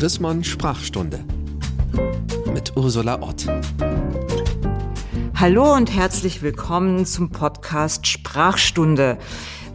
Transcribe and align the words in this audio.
Chrismon 0.00 0.42
Sprachstunde 0.42 1.22
mit 2.54 2.74
Ursula 2.74 3.20
Ott. 3.20 3.44
Hallo 5.34 5.74
und 5.74 5.94
herzlich 5.94 6.40
willkommen 6.40 7.04
zum 7.04 7.28
Podcast 7.28 8.06
Sprachstunde. 8.06 9.18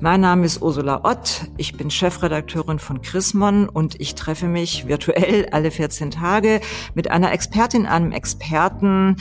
Mein 0.02 0.20
Name 0.22 0.46
ist 0.46 0.62
Ursula 0.62 1.02
Ott. 1.04 1.48
Ich 1.56 1.78
bin 1.78 1.90
Chefredakteurin 1.90 2.80
von 2.80 3.02
Chrismon 3.02 3.70
und 3.70 4.00
ich 4.02 4.14
treffe 4.14 4.46
mich 4.46 4.88
virtuell 4.88 5.48
alle 5.52 5.72
14 5.72 6.12
Tage 6.12 6.60
mit 6.94 7.10
einer 7.10 7.32
Expertin, 7.32 7.86
einem 7.86 8.12
Experten 8.12 9.16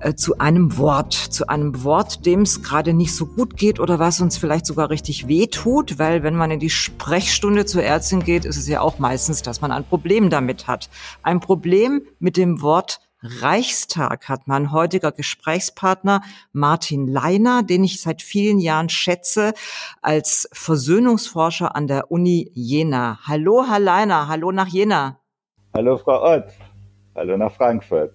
äh, 0.00 0.14
zu 0.14 0.38
einem 0.38 0.76
Wort, 0.76 1.14
zu 1.14 1.48
einem 1.48 1.84
Wort, 1.84 2.26
dem 2.26 2.42
es 2.42 2.62
gerade 2.62 2.92
nicht 2.92 3.14
so 3.14 3.24
gut 3.24 3.56
geht 3.56 3.78
oder 3.78 4.00
was 4.00 4.20
uns 4.20 4.36
vielleicht 4.36 4.66
sogar 4.66 4.90
richtig 4.90 5.28
weh 5.28 5.46
tut, 5.46 5.98
weil 6.00 6.24
wenn 6.24 6.34
man 6.34 6.50
in 6.50 6.60
die 6.60 6.70
Sprechstunde 6.70 7.64
zur 7.64 7.84
Ärztin 7.84 8.24
geht, 8.24 8.44
ist 8.44 8.56
es 8.56 8.66
ja 8.66 8.80
auch 8.80 8.98
meistens, 8.98 9.42
dass 9.42 9.60
man 9.60 9.70
ein 9.70 9.84
Problem 9.84 10.28
damit 10.28 10.66
hat. 10.66 10.90
Ein 11.22 11.38
Problem 11.38 12.02
mit 12.18 12.36
dem 12.36 12.62
Wort 12.62 13.00
Reichstag 13.22 14.30
hat 14.30 14.48
mein 14.48 14.72
heutiger 14.72 15.12
Gesprächspartner 15.12 16.22
Martin 16.52 17.06
Leiner, 17.06 17.62
den 17.62 17.84
ich 17.84 18.00
seit 18.00 18.22
vielen 18.22 18.58
Jahren 18.58 18.88
schätze, 18.88 19.52
als 20.00 20.48
Versöhnungsforscher 20.52 21.76
an 21.76 21.86
der 21.86 22.10
Uni 22.10 22.50
Jena. 22.54 23.18
Hallo, 23.26 23.66
Herr 23.68 23.78
Leiner, 23.78 24.28
hallo 24.28 24.52
nach 24.52 24.68
Jena. 24.68 25.20
Hallo, 25.74 25.98
Frau 25.98 26.34
Ott. 26.34 26.46
Hallo 27.14 27.36
nach 27.36 27.52
Frankfurt. 27.52 28.14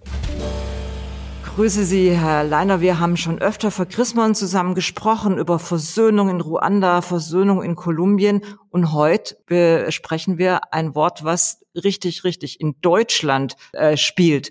Grüße 1.54 1.84
Sie, 1.84 2.10
Herr 2.10 2.44
Leiner. 2.44 2.80
Wir 2.80 2.98
haben 2.98 3.16
schon 3.16 3.38
öfter 3.38 3.70
für 3.70 3.86
Chrismon 3.86 4.34
zusammen 4.34 4.74
gesprochen 4.74 5.38
über 5.38 5.58
Versöhnung 5.58 6.28
in 6.28 6.40
Ruanda, 6.40 7.00
Versöhnung 7.00 7.62
in 7.62 7.76
Kolumbien. 7.76 8.42
Und 8.68 8.92
heute 8.92 9.38
besprechen 9.46 10.36
wir 10.36 10.74
ein 10.74 10.94
Wort, 10.94 11.24
was 11.24 11.64
richtig, 11.74 12.24
richtig 12.24 12.60
in 12.60 12.76
Deutschland 12.82 13.56
äh, 13.72 13.96
spielt. 13.96 14.50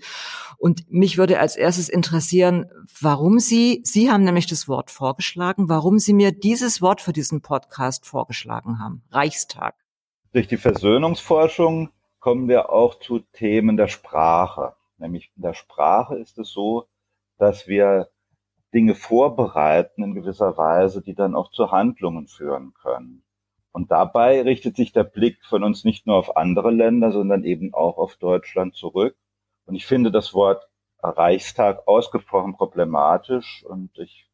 Und 0.57 0.91
mich 0.91 1.17
würde 1.17 1.39
als 1.39 1.55
erstes 1.55 1.89
interessieren, 1.89 2.69
warum 3.01 3.39
Sie, 3.39 3.81
Sie 3.83 4.11
haben 4.11 4.23
nämlich 4.23 4.47
das 4.47 4.67
Wort 4.67 4.91
vorgeschlagen, 4.91 5.69
warum 5.69 5.99
Sie 5.99 6.13
mir 6.13 6.31
dieses 6.31 6.81
Wort 6.81 7.01
für 7.01 7.13
diesen 7.13 7.41
Podcast 7.41 8.05
vorgeschlagen 8.05 8.79
haben. 8.79 9.03
Reichstag. 9.11 9.75
Durch 10.33 10.47
die 10.47 10.57
Versöhnungsforschung 10.57 11.89
kommen 12.19 12.47
wir 12.47 12.69
auch 12.69 12.99
zu 12.99 13.19
Themen 13.19 13.77
der 13.77 13.87
Sprache. 13.87 14.73
Nämlich 14.97 15.31
in 15.35 15.43
der 15.43 15.53
Sprache 15.53 16.15
ist 16.15 16.37
es 16.37 16.49
so, 16.51 16.87
dass 17.37 17.67
wir 17.67 18.09
Dinge 18.73 18.95
vorbereiten 18.95 20.03
in 20.03 20.13
gewisser 20.15 20.57
Weise, 20.57 21.01
die 21.01 21.15
dann 21.15 21.35
auch 21.35 21.51
zu 21.51 21.71
Handlungen 21.71 22.27
führen 22.27 22.73
können. 22.73 23.23
Und 23.71 23.91
dabei 23.91 24.41
richtet 24.41 24.75
sich 24.75 24.93
der 24.93 25.03
Blick 25.03 25.43
von 25.45 25.63
uns 25.63 25.83
nicht 25.83 26.07
nur 26.07 26.15
auf 26.15 26.37
andere 26.37 26.71
Länder, 26.71 27.11
sondern 27.11 27.43
eben 27.43 27.73
auch 27.73 27.97
auf 27.97 28.15
Deutschland 28.15 28.75
zurück. 28.75 29.17
Und 29.65 29.75
ich 29.75 29.85
finde 29.85 30.11
das 30.11 30.33
Wort 30.33 30.67
Reichstag 31.01 31.87
ausgesprochen 31.87 32.55
problematisch 32.55 33.63
und 33.67 33.91
ich 33.97 34.29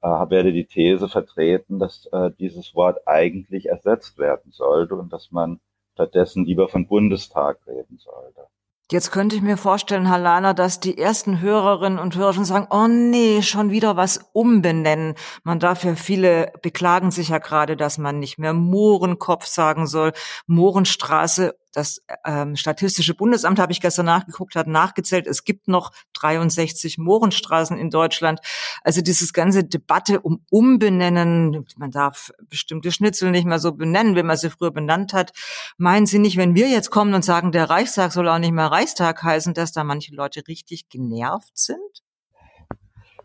äh, 0.00 0.08
werde 0.08 0.52
die 0.52 0.66
These 0.66 1.08
vertreten, 1.08 1.78
dass 1.78 2.06
äh, 2.06 2.30
dieses 2.38 2.74
Wort 2.74 3.06
eigentlich 3.06 3.66
ersetzt 3.66 4.18
werden 4.18 4.50
sollte 4.52 4.94
und 4.94 5.12
dass 5.12 5.30
man 5.30 5.60
stattdessen 5.94 6.44
lieber 6.44 6.68
von 6.68 6.86
Bundestag 6.86 7.58
reden 7.66 7.98
sollte. 7.98 8.46
Jetzt 8.90 9.10
könnte 9.10 9.36
ich 9.36 9.42
mir 9.42 9.56
vorstellen, 9.56 10.06
Herr 10.06 10.18
Lahner, 10.18 10.52
dass 10.52 10.78
die 10.78 10.98
ersten 10.98 11.40
Hörerinnen 11.40 11.98
und 11.98 12.14
Hörer 12.14 12.34
schon 12.34 12.44
sagen, 12.44 12.66
oh 12.68 12.88
nee, 12.88 13.40
schon 13.40 13.70
wieder 13.70 13.96
was 13.96 14.28
umbenennen. 14.34 15.14
Man 15.44 15.60
darf 15.60 15.84
ja, 15.84 15.94
viele 15.94 16.52
beklagen 16.60 17.10
sich 17.10 17.28
ja 17.28 17.38
gerade, 17.38 17.76
dass 17.76 17.96
man 17.96 18.18
nicht 18.18 18.38
mehr 18.38 18.52
Mohrenkopf 18.52 19.46
sagen 19.46 19.86
soll. 19.86 20.12
Mohrenstraße 20.46 21.54
das 21.72 22.02
ähm, 22.24 22.56
Statistische 22.56 23.14
Bundesamt, 23.14 23.58
habe 23.58 23.72
ich 23.72 23.80
gestern 23.80 24.06
nachgeguckt, 24.06 24.54
hat 24.54 24.66
nachgezählt, 24.66 25.26
es 25.26 25.44
gibt 25.44 25.68
noch 25.68 25.90
63 26.14 26.98
Mohrenstraßen 26.98 27.78
in 27.78 27.90
Deutschland. 27.90 28.40
Also 28.82 29.00
dieses 29.00 29.32
ganze 29.32 29.64
Debatte 29.64 30.20
um 30.20 30.44
Umbenennen, 30.50 31.66
man 31.76 31.90
darf 31.90 32.30
bestimmte 32.48 32.92
Schnitzel 32.92 33.30
nicht 33.30 33.46
mehr 33.46 33.58
so 33.58 33.72
benennen, 33.72 34.16
wie 34.16 34.22
man 34.22 34.36
sie 34.36 34.50
früher 34.50 34.70
benannt 34.70 35.12
hat. 35.12 35.32
Meinen 35.78 36.06
Sie 36.06 36.18
nicht, 36.18 36.36
wenn 36.36 36.54
wir 36.54 36.68
jetzt 36.68 36.90
kommen 36.90 37.14
und 37.14 37.24
sagen, 37.24 37.52
der 37.52 37.70
Reichstag 37.70 38.12
soll 38.12 38.28
auch 38.28 38.38
nicht 38.38 38.52
mehr 38.52 38.66
Reichstag 38.66 39.22
heißen, 39.22 39.54
dass 39.54 39.72
da 39.72 39.84
manche 39.84 40.14
Leute 40.14 40.46
richtig 40.48 40.88
genervt 40.88 41.56
sind? 41.56 42.02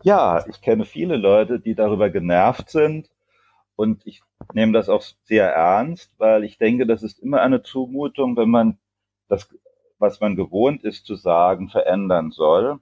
Ja, 0.02 0.46
ich 0.48 0.60
kenne 0.60 0.84
viele 0.84 1.16
Leute, 1.16 1.60
die 1.60 1.74
darüber 1.74 2.08
genervt 2.10 2.70
sind. 2.70 3.10
Und 3.76 4.06
ich 4.06 4.22
nehme 4.54 4.72
das 4.72 4.88
auch 4.88 5.02
sehr 5.24 5.52
ernst, 5.52 6.12
weil 6.18 6.44
ich 6.44 6.58
denke, 6.58 6.86
das 6.86 7.02
ist 7.02 7.18
immer 7.18 7.40
eine 7.42 7.62
Zumutung, 7.62 8.36
wenn 8.36 8.50
man 8.50 8.78
das, 9.28 9.48
was 9.98 10.20
man 10.20 10.36
gewohnt 10.36 10.84
ist 10.84 11.06
zu 11.06 11.16
sagen, 11.16 11.68
verändern 11.68 12.30
soll. 12.30 12.78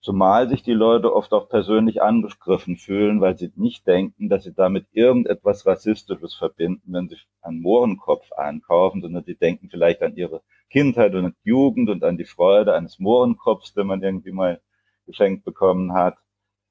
Zumal 0.00 0.48
sich 0.48 0.64
die 0.64 0.72
Leute 0.72 1.14
oft 1.14 1.32
auch 1.32 1.48
persönlich 1.48 2.02
angegriffen 2.02 2.76
fühlen, 2.76 3.20
weil 3.20 3.38
sie 3.38 3.52
nicht 3.54 3.86
denken, 3.86 4.28
dass 4.28 4.42
sie 4.42 4.52
damit 4.52 4.86
irgendetwas 4.90 5.64
Rassistisches 5.64 6.34
verbinden, 6.34 6.92
wenn 6.92 7.08
sie 7.08 7.18
einen 7.40 7.62
Mohrenkopf 7.62 8.32
einkaufen, 8.32 9.00
sondern 9.00 9.22
sie 9.24 9.36
denken 9.36 9.68
vielleicht 9.70 10.02
an 10.02 10.16
ihre 10.16 10.42
Kindheit 10.70 11.14
und 11.14 11.36
Jugend 11.44 11.88
und 11.88 12.02
an 12.02 12.16
die 12.16 12.24
Freude 12.24 12.74
eines 12.74 12.98
Mohrenkopfs, 12.98 13.74
den 13.74 13.86
man 13.86 14.02
irgendwie 14.02 14.32
mal 14.32 14.60
geschenkt 15.06 15.44
bekommen 15.44 15.92
hat 15.92 16.16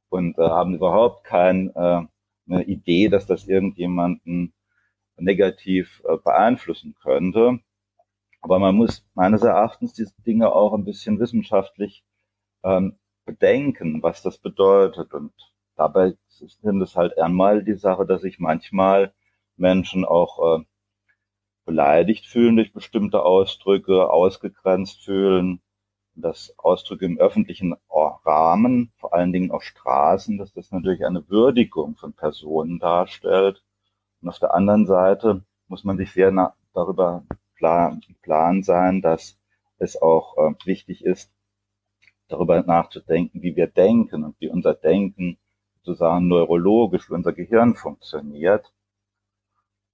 und 0.09 0.37
äh, 0.37 0.41
haben 0.41 0.75
überhaupt 0.75 1.23
kein 1.23 1.73
äh, 1.73 2.01
eine 2.47 2.63
Idee, 2.63 3.09
dass 3.09 3.25
das 3.25 3.47
irgendjemanden 3.47 4.53
negativ 5.17 6.01
äh, 6.07 6.17
beeinflussen 6.17 6.95
könnte. 7.01 7.59
Aber 8.41 8.59
man 8.59 8.75
muss 8.75 9.05
meines 9.13 9.43
Erachtens 9.43 9.93
diese 9.93 10.19
Dinge 10.23 10.51
auch 10.51 10.73
ein 10.73 10.85
bisschen 10.85 11.19
wissenschaftlich 11.19 12.03
ähm, 12.63 12.97
bedenken, 13.25 14.01
was 14.01 14.21
das 14.23 14.39
bedeutet. 14.39 15.13
Und 15.13 15.33
dabei 15.75 16.13
sind 16.27 16.81
es 16.81 16.95
halt 16.95 17.17
einmal 17.17 17.63
die 17.63 17.75
Sache, 17.75 18.05
dass 18.05 18.21
sich 18.21 18.39
manchmal 18.39 19.13
Menschen 19.57 20.05
auch 20.05 20.59
äh, 20.59 20.63
beleidigt 21.65 22.25
fühlen 22.25 22.55
durch 22.55 22.73
bestimmte 22.73 23.23
Ausdrücke, 23.23 24.09
ausgegrenzt 24.09 25.03
fühlen, 25.03 25.61
dass 26.21 26.53
Ausdrücke 26.57 27.05
im 27.05 27.17
öffentlichen 27.17 27.75
Rahmen, 27.89 28.91
vor 28.97 29.13
allen 29.13 29.33
Dingen 29.33 29.51
auf 29.51 29.63
Straßen, 29.63 30.37
dass 30.37 30.53
das 30.53 30.71
natürlich 30.71 31.05
eine 31.05 31.27
Würdigung 31.29 31.95
von 31.95 32.13
Personen 32.13 32.79
darstellt. 32.79 33.63
Und 34.21 34.29
auf 34.29 34.39
der 34.39 34.53
anderen 34.53 34.85
Seite 34.85 35.43
muss 35.67 35.83
man 35.83 35.97
sich 35.97 36.11
sehr 36.11 36.31
darüber 36.73 37.23
plan, 37.55 38.01
plan 38.21 38.63
sein, 38.63 39.01
dass 39.01 39.39
es 39.77 40.01
auch 40.01 40.37
äh, 40.37 40.53
wichtig 40.65 41.03
ist, 41.03 41.31
darüber 42.27 42.61
nachzudenken, 42.61 43.41
wie 43.41 43.55
wir 43.55 43.67
denken 43.67 44.23
und 44.23 44.35
wie 44.39 44.49
unser 44.49 44.73
Denken 44.73 45.37
sozusagen 45.83 46.27
neurologisch, 46.27 47.09
wie 47.09 47.15
unser 47.15 47.33
Gehirn 47.33 47.75
funktioniert. 47.75 48.71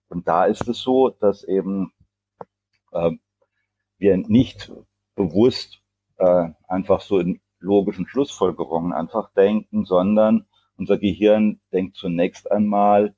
Und 0.10 0.28
da 0.28 0.46
ist 0.46 0.68
es 0.68 0.80
so, 0.80 1.10
dass 1.10 1.44
eben 1.44 1.94
äh, 2.92 3.12
wir 3.98 4.18
nicht 4.18 4.72
bewusst 5.16 5.77
äh, 6.18 6.50
einfach 6.68 7.02
so 7.02 7.20
in 7.20 7.40
logischen 7.60 8.08
Schlussfolgerungen 8.08 8.94
einfach 8.94 9.32
denken, 9.34 9.86
sondern 9.86 10.46
unser 10.78 10.98
Gehirn 10.98 11.60
denkt 11.72 11.96
zunächst 11.98 12.52
einmal 12.52 13.16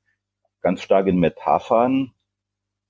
ganz 0.62 0.80
stark 0.82 1.06
in 1.06 1.18
Metaphern, 1.18 2.12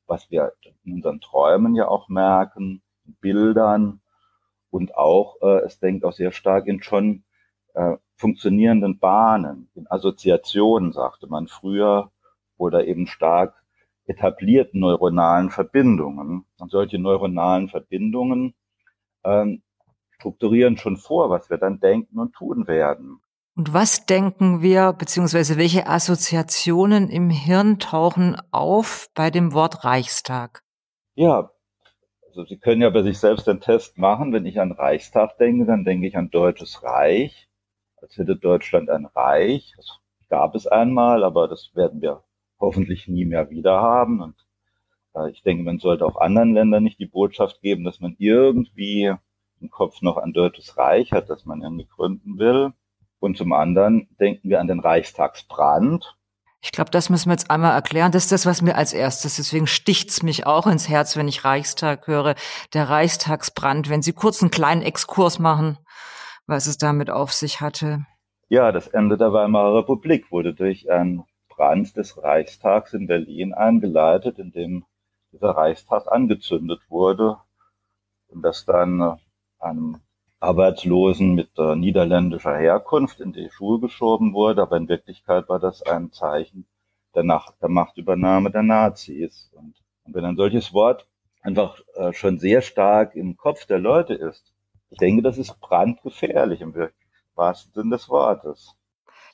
was 0.06 0.30
wir 0.30 0.52
in 0.84 0.94
unseren 0.94 1.20
Träumen 1.20 1.74
ja 1.74 1.88
auch 1.88 2.08
merken, 2.08 2.82
Bildern 3.20 4.00
und 4.70 4.96
auch 4.96 5.36
äh, 5.42 5.64
es 5.64 5.80
denkt 5.80 6.04
auch 6.04 6.12
sehr 6.12 6.32
stark 6.32 6.66
in 6.66 6.82
schon 6.82 7.24
äh, 7.74 7.96
funktionierenden 8.16 8.98
Bahnen, 8.98 9.70
in 9.74 9.90
Assoziationen, 9.90 10.92
sagte 10.92 11.26
man 11.26 11.48
früher, 11.48 12.12
oder 12.56 12.86
eben 12.86 13.06
stark 13.06 13.54
etablierten 14.06 14.80
neuronalen 14.80 15.50
Verbindungen. 15.50 16.44
Und 16.58 16.70
solche 16.70 16.98
neuronalen 16.98 17.68
Verbindungen 17.68 18.54
ähm, 19.24 19.62
strukturieren 20.20 20.76
schon 20.76 20.96
vor, 20.96 21.30
was 21.30 21.50
wir 21.50 21.58
dann 21.58 21.80
denken 21.80 22.18
und 22.18 22.34
tun 22.34 22.68
werden. 22.68 23.20
Und 23.56 23.72
was 23.72 24.06
denken 24.06 24.62
wir, 24.62 24.92
beziehungsweise 24.92 25.58
welche 25.58 25.86
Assoziationen 25.86 27.10
im 27.10 27.30
Hirn 27.30 27.78
tauchen 27.78 28.36
auf 28.52 29.08
bei 29.14 29.30
dem 29.30 29.52
Wort 29.52 29.84
Reichstag? 29.84 30.62
Ja, 31.14 31.50
also 32.26 32.44
Sie 32.44 32.58
können 32.58 32.80
ja 32.80 32.90
bei 32.90 33.02
sich 33.02 33.18
selbst 33.18 33.46
den 33.48 33.60
Test 33.60 33.98
machen. 33.98 34.32
Wenn 34.32 34.46
ich 34.46 34.60
an 34.60 34.72
Reichstag 34.72 35.36
denke, 35.38 35.66
dann 35.66 35.84
denke 35.84 36.06
ich 36.06 36.16
an 36.16 36.30
Deutsches 36.30 36.82
Reich, 36.82 37.48
als 37.96 38.16
hätte 38.16 38.36
Deutschland 38.36 38.88
ein 38.88 39.06
Reich. 39.06 39.72
Das 39.76 39.98
gab 40.28 40.54
es 40.54 40.66
einmal, 40.66 41.24
aber 41.24 41.48
das 41.48 41.72
werden 41.74 42.00
wir 42.00 42.22
hoffentlich 42.60 43.08
nie 43.08 43.24
mehr 43.24 43.50
wieder 43.50 43.80
haben. 43.80 44.22
Und 44.22 44.36
äh, 45.16 45.30
ich 45.30 45.42
denke, 45.42 45.64
man 45.64 45.78
sollte 45.78 46.06
auch 46.06 46.16
anderen 46.16 46.54
Ländern 46.54 46.84
nicht 46.84 47.00
die 47.00 47.06
Botschaft 47.06 47.60
geben, 47.62 47.84
dass 47.84 48.00
man 48.00 48.14
irgendwie 48.18 49.12
im 49.60 49.70
Kopf 49.70 50.02
noch 50.02 50.16
ein 50.16 50.32
Deutsches 50.32 50.76
Reich 50.76 51.12
hat, 51.12 51.30
das 51.30 51.44
man 51.44 51.62
irgendwie 51.62 51.86
gründen 51.86 52.38
will. 52.38 52.72
Und 53.18 53.36
zum 53.36 53.52
anderen 53.52 54.08
denken 54.18 54.48
wir 54.48 54.60
an 54.60 54.68
den 54.68 54.80
Reichstagsbrand. 54.80 56.16
Ich 56.62 56.72
glaube, 56.72 56.90
das 56.90 57.08
müssen 57.08 57.28
wir 57.28 57.34
jetzt 57.34 57.50
einmal 57.50 57.72
erklären. 57.72 58.12
Das 58.12 58.24
ist 58.24 58.32
das, 58.32 58.46
was 58.46 58.62
mir 58.62 58.74
als 58.74 58.92
erstes, 58.92 59.36
deswegen 59.36 59.66
sticht's 59.66 60.22
mich 60.22 60.46
auch 60.46 60.66
ins 60.66 60.88
Herz, 60.88 61.16
wenn 61.16 61.28
ich 61.28 61.44
Reichstag 61.44 62.06
höre, 62.06 62.34
der 62.74 62.88
Reichstagsbrand. 62.88 63.88
Wenn 63.88 64.02
Sie 64.02 64.12
kurz 64.12 64.42
einen 64.42 64.50
kleinen 64.50 64.82
Exkurs 64.82 65.38
machen, 65.38 65.78
was 66.46 66.66
es 66.66 66.76
damit 66.76 67.10
auf 67.10 67.32
sich 67.32 67.60
hatte. 67.60 68.04
Ja, 68.48 68.72
das 68.72 68.88
Ende 68.88 69.16
der 69.16 69.32
Weimarer 69.32 69.78
Republik 69.78 70.30
wurde 70.30 70.54
durch 70.54 70.90
einen 70.90 71.24
Brand 71.48 71.96
des 71.96 72.22
Reichstags 72.22 72.92
in 72.94 73.06
Berlin 73.06 73.54
eingeleitet, 73.54 74.38
in 74.38 74.50
dem 74.50 74.84
dieser 75.32 75.50
Reichstag 75.50 76.10
angezündet 76.10 76.80
wurde 76.88 77.36
und 78.28 78.42
das 78.42 78.64
dann 78.64 79.00
äh, 79.00 79.16
einem 79.60 80.00
Arbeitslosen 80.40 81.34
mit 81.34 81.50
äh, 81.58 81.76
niederländischer 81.76 82.56
Herkunft 82.56 83.20
in 83.20 83.32
die 83.32 83.50
Schuhe 83.50 83.78
geschoben 83.78 84.32
wurde, 84.32 84.62
aber 84.62 84.78
in 84.78 84.88
Wirklichkeit 84.88 85.48
war 85.48 85.60
das 85.60 85.82
ein 85.82 86.12
Zeichen 86.12 86.66
der, 87.14 87.24
Nach 87.24 87.52
der 87.60 87.68
Machtübernahme 87.68 88.50
der 88.50 88.62
Nazis. 88.62 89.50
Und, 89.54 89.74
und, 90.04 90.14
wenn 90.14 90.24
ein 90.24 90.36
solches 90.36 90.72
Wort 90.72 91.06
einfach 91.42 91.78
äh, 91.94 92.12
schon 92.12 92.38
sehr 92.38 92.62
stark 92.62 93.14
im 93.14 93.36
Kopf 93.36 93.66
der 93.66 93.78
Leute 93.78 94.14
ist, 94.14 94.54
ich 94.88 94.98
denke, 94.98 95.22
das 95.22 95.38
ist 95.38 95.60
brandgefährlich 95.60 96.62
im 96.62 96.74
wahrsten 97.34 97.72
Sinn 97.74 97.90
des 97.90 98.08
Wortes. 98.08 98.74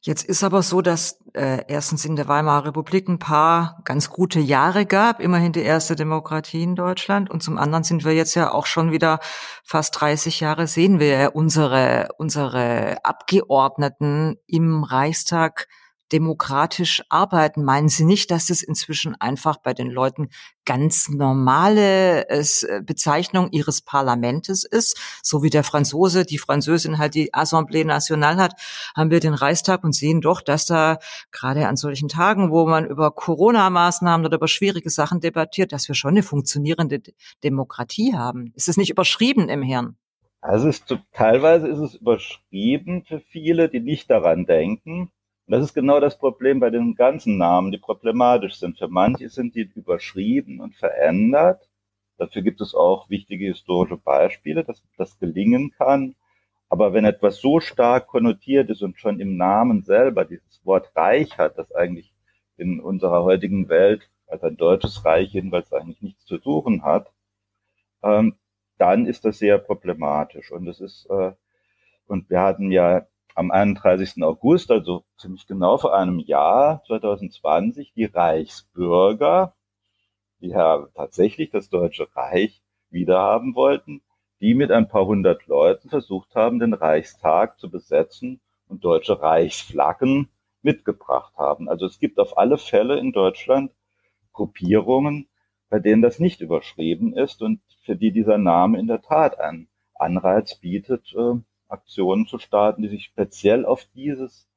Jetzt 0.07 0.23
ist 0.23 0.45
aber 0.45 0.63
so, 0.63 0.83
dass 0.83 1.19
äh, 1.35 1.65
erstens 1.67 2.05
in 2.05 2.15
der 2.15 2.29
Weimarer 2.29 2.67
Republik 2.67 3.09
ein 3.09 3.19
paar 3.19 3.81
ganz 3.83 4.09
gute 4.09 4.39
Jahre 4.39 4.87
gab, 4.87 5.19
immerhin 5.19 5.51
die 5.51 5.65
erste 5.65 5.97
Demokratie 5.97 6.63
in 6.63 6.77
Deutschland. 6.77 7.29
Und 7.29 7.43
zum 7.43 7.59
anderen 7.59 7.83
sind 7.83 8.05
wir 8.05 8.13
jetzt 8.13 8.37
ja 8.37 8.53
auch 8.53 8.67
schon 8.67 8.93
wieder 8.93 9.19
fast 9.65 10.01
30 10.01 10.39
Jahre 10.39 10.69
sehen 10.69 11.01
wir 11.01 11.09
ja 11.09 11.29
unsere, 11.31 12.11
unsere 12.19 13.05
Abgeordneten 13.05 14.37
im 14.47 14.85
Reichstag 14.85 15.67
demokratisch 16.13 17.03
arbeiten. 17.09 17.65
Meinen 17.65 17.89
Sie 17.89 18.05
nicht, 18.05 18.31
dass 18.31 18.51
es 18.51 18.63
inzwischen 18.63 19.15
einfach 19.21 19.57
bei 19.59 19.75
den 19.75 19.91
Leuten 19.91 20.29
ganz 20.65 21.09
normale 21.09 22.29
äh, 22.29 22.45
Bezeichnung 22.83 23.51
ihres 23.51 23.83
Parlamentes 23.83 24.65
ist? 24.65 24.99
So 25.23 25.43
wie 25.43 25.51
der 25.51 25.65
Franzose, 25.65 26.25
die 26.25 26.39
Französin 26.39 26.99
halt 26.99 27.15
die 27.15 27.35
Assemblée 27.35 27.85
Nationale 27.85 28.43
hat, 28.43 28.55
haben 28.97 29.11
wir 29.11 29.21
den 29.21 29.35
Reichstag 29.35 29.85
und 29.85 29.95
sehen 29.95 30.21
doch, 30.21 30.41
dass 30.41 30.67
da 30.67 30.99
gerade 31.33 31.69
an 31.69 31.77
solchen 31.77 32.09
Tagen, 32.09 32.51
wo 32.51 32.67
man 32.67 32.87
über 32.87 33.11
Corona-Maßnahmen 33.11 34.27
oder 34.27 34.37
über 34.37 34.49
schwierige 34.49 34.91
Sachen 34.91 35.21
debattiert, 35.21 35.73
dass 35.73 35.89
wir 35.89 35.95
schon 35.95 36.11
eine 36.11 36.23
funktionierende 36.23 37.01
Demokratie 37.43 38.15
haben. 38.15 38.53
Ist 38.55 38.69
es 38.69 38.77
nicht 38.77 38.91
überschrieben 38.91 39.49
im 39.49 39.63
Hirn? 39.63 39.97
Also 40.41 40.69
ist, 40.69 40.97
teilweise 41.13 41.67
ist 41.67 41.79
es 41.79 41.95
überschrieben 41.97 43.03
für 43.05 43.19
viele, 43.19 43.69
die 43.69 43.81
nicht 43.81 44.09
daran 44.11 44.47
denken. 44.47 45.11
Und 45.47 45.53
das 45.53 45.63
ist 45.63 45.75
genau 45.75 46.01
das 46.01 46.19
Problem 46.19 46.59
bei 46.59 46.71
den 46.71 46.97
ganzen 46.97 47.39
Namen, 47.39 47.71
die 47.71 47.79
problematisch 47.79 48.57
sind. 48.57 48.79
Für 48.79 48.89
manche 48.89 49.29
sind 49.29 49.55
die 49.55 49.71
überschrieben 49.75 50.61
und 50.61 50.75
verändert. 50.75 51.69
Dafür 52.19 52.43
gibt 52.43 52.61
es 52.61 52.75
auch 52.75 53.09
wichtige 53.11 53.47
historische 53.47 53.97
Beispiele, 53.97 54.65
dass 54.65 54.83
das 54.97 55.19
gelingen 55.19 55.71
kann. 55.71 56.17
Aber 56.69 56.93
wenn 56.93 57.05
etwas 57.05 57.41
so 57.41 57.61
stark 57.61 58.09
konnotiert 58.09 58.71
ist 58.71 58.83
und 58.83 58.99
schon 58.99 59.21
im 59.21 59.37
Namen 59.37 59.85
selber 59.85 60.25
dieses 60.25 60.65
Wort 60.65 60.91
Reich 60.97 61.39
hat, 61.39 61.59
das 61.59 61.73
eigentlich 61.73 62.13
in 62.57 62.81
unserer 62.81 63.23
heutigen 63.23 63.69
Welt 63.69 64.11
als 64.27 64.43
ein 64.43 64.57
deutsches 64.57 65.05
Reich 65.05 65.33
jedenfalls 65.33 65.73
eigentlich 65.73 66.03
nichts 66.03 66.25
zu 66.25 66.39
suchen 66.39 66.83
hat, 66.83 67.13
ähm, 68.03 68.35
dann 68.79 69.07
ist 69.07 69.25
das 69.25 69.39
sehr 69.39 69.59
problematisch. 69.59 70.51
Und 70.51 70.67
es 70.67 70.81
ist, 70.81 71.07
äh, 71.09 71.33
und 72.09 72.31
wir 72.31 72.41
hatten 72.41 72.73
ja 72.73 73.07
am 73.37 73.51
31. 73.51 74.23
August, 74.23 74.71
also 74.71 75.05
ziemlich 75.19 75.47
genau 75.47 75.77
vor 75.77 75.95
einem 75.95 76.19
Jahr 76.19 76.83
2020, 76.87 77.93
die 77.93 78.07
Reichsbürger, 78.07 79.55
die 80.41 80.49
ja 80.49 80.89
tatsächlich 80.95 81.51
das 81.51 81.69
Deutsche 81.69 82.09
Reich 82.17 82.63
wiederhaben 82.89 83.55
wollten, 83.55 84.01
die 84.41 84.55
mit 84.55 84.71
ein 84.73 84.89
paar 84.89 85.05
hundert 85.05 85.47
Leuten 85.47 85.91
versucht 85.91 86.35
haben, 86.35 86.59
den 86.59 86.73
Reichstag 86.73 87.59
zu 87.59 87.71
besetzen 87.71 88.41
und 88.69 88.85
deutsche 88.85 89.21
Reichsflaggen 89.21 90.31
mitgebracht 90.63 91.35
haben. 91.37 91.69
Also 91.69 91.85
es 91.85 91.99
gibt 91.99 92.19
auf 92.19 92.39
alle 92.39 92.57
Fälle 92.57 92.99
in 92.99 93.13
Deutschland 93.13 93.71
Gruppierungen, 94.33 95.29
bei 95.69 95.79
denen 95.79 96.01
das 96.01 96.19
nicht 96.21 96.41
überschrieben 96.41 97.15
ist 97.15 97.43
und 97.43 97.61
für 97.85 97.97
die 97.97 98.13
dieser 98.13 98.39
Name 98.39 98.79
in 98.79 98.87
der 98.87 99.03
Tat 99.03 99.39
einen 99.39 99.69
Anreiz 99.95 100.55
bietet, 100.55 101.15
äh, 101.15 101.35
Aktionen 101.69 102.27
zu 102.27 102.39
starten, 102.39 102.83
die 102.83 102.89
sich 102.89 103.05
speziell 103.05 103.65
auf 103.65 103.85
dieses 103.95 104.49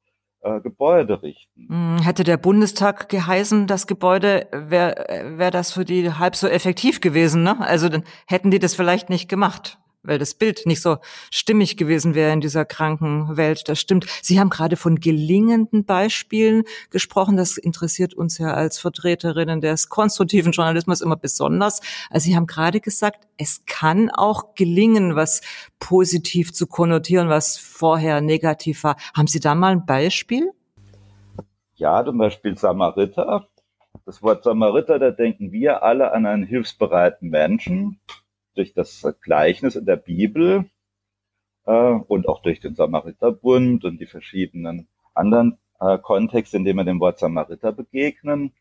äh, 0.42 0.60
Gebäude 0.60 1.22
richten. 1.22 1.68
Hm, 1.68 2.02
hätte 2.02 2.24
der 2.24 2.36
Bundestag 2.36 3.08
geheißen, 3.08 3.66
das 3.66 3.86
Gebäude, 3.86 4.48
wäre 4.52 5.36
wär 5.36 5.50
das 5.50 5.72
für 5.72 5.84
die 5.84 6.12
halb 6.12 6.36
so 6.36 6.46
effektiv 6.46 7.00
gewesen. 7.00 7.42
Ne? 7.42 7.60
Also 7.60 7.88
dann 7.88 8.04
hätten 8.26 8.50
die 8.50 8.58
das 8.58 8.74
vielleicht 8.74 9.10
nicht 9.10 9.28
gemacht 9.28 9.79
weil 10.02 10.18
das 10.18 10.34
Bild 10.34 10.66
nicht 10.66 10.80
so 10.80 10.98
stimmig 11.30 11.76
gewesen 11.76 12.14
wäre 12.14 12.32
in 12.32 12.40
dieser 12.40 12.64
kranken 12.64 13.36
Welt. 13.36 13.68
Das 13.68 13.78
stimmt. 13.78 14.06
Sie 14.22 14.40
haben 14.40 14.50
gerade 14.50 14.76
von 14.76 14.96
gelingenden 14.96 15.84
Beispielen 15.84 16.64
gesprochen. 16.90 17.36
Das 17.36 17.58
interessiert 17.58 18.14
uns 18.14 18.38
ja 18.38 18.54
als 18.54 18.78
Vertreterinnen 18.78 19.60
des 19.60 19.88
konstruktiven 19.88 20.52
Journalismus 20.52 21.00
immer 21.00 21.16
besonders. 21.16 21.80
Also 22.08 22.26
Sie 22.26 22.36
haben 22.36 22.46
gerade 22.46 22.80
gesagt, 22.80 23.26
es 23.36 23.64
kann 23.66 24.10
auch 24.10 24.54
gelingen, 24.54 25.16
was 25.16 25.42
positiv 25.78 26.52
zu 26.52 26.66
konnotieren, 26.66 27.28
was 27.28 27.58
vorher 27.58 28.20
negativ 28.20 28.84
war. 28.84 28.96
Haben 29.14 29.26
Sie 29.26 29.40
da 29.40 29.54
mal 29.54 29.72
ein 29.72 29.86
Beispiel? 29.86 30.50
Ja, 31.74 32.04
zum 32.04 32.18
Beispiel 32.18 32.56
Samariter. 32.56 33.48
Das 34.06 34.22
Wort 34.22 34.44
Samariter, 34.44 34.98
da 34.98 35.10
denken 35.10 35.52
wir 35.52 35.82
alle 35.82 36.12
an 36.12 36.26
einen 36.26 36.44
hilfsbereiten 36.44 37.28
Menschen, 37.30 38.00
durch 38.60 38.74
das 38.74 39.06
Gleichnis 39.22 39.74
in 39.74 39.86
der 39.86 39.96
Bibel 39.96 40.66
äh, 41.64 41.72
und 41.72 42.28
auch 42.28 42.42
durch 42.42 42.60
den 42.60 42.74
Samariterbund 42.74 43.86
und 43.86 43.98
die 43.98 44.06
verschiedenen 44.06 44.86
anderen 45.14 45.56
äh, 45.80 45.96
Kontexte, 45.96 46.58
in 46.58 46.66
denen 46.66 46.78
wir 46.78 46.84
dem 46.84 47.00
Wort 47.00 47.18
Samariter 47.18 47.72
begegnen. 47.72 48.52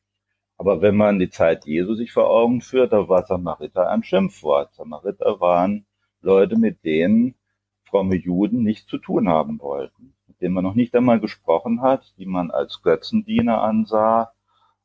Aber 0.57 0.81
wenn 0.81 0.95
man 0.95 1.19
die 1.19 1.29
Zeit 1.29 1.65
Jesu 1.65 1.95
sich 1.95 2.13
vor 2.13 2.29
Augen 2.29 2.61
führt, 2.61 2.93
da 2.93 3.09
war 3.09 3.25
Samariter 3.25 3.89
ein 3.89 4.03
Schimpfwort. 4.03 4.73
Samariter 4.73 5.41
waren 5.41 5.85
Leute, 6.21 6.55
mit 6.57 6.85
denen 6.85 7.35
fromme 7.83 8.15
Juden 8.15 8.63
nichts 8.63 8.87
zu 8.87 8.99
tun 8.99 9.27
haben 9.27 9.59
wollten, 9.59 10.15
mit 10.27 10.39
denen 10.39 10.53
man 10.53 10.63
noch 10.63 10.75
nicht 10.75 10.95
einmal 10.95 11.19
gesprochen 11.19 11.81
hat, 11.81 12.13
die 12.17 12.25
man 12.25 12.51
als 12.51 12.81
Götzendiener 12.83 13.61
ansah 13.61 14.31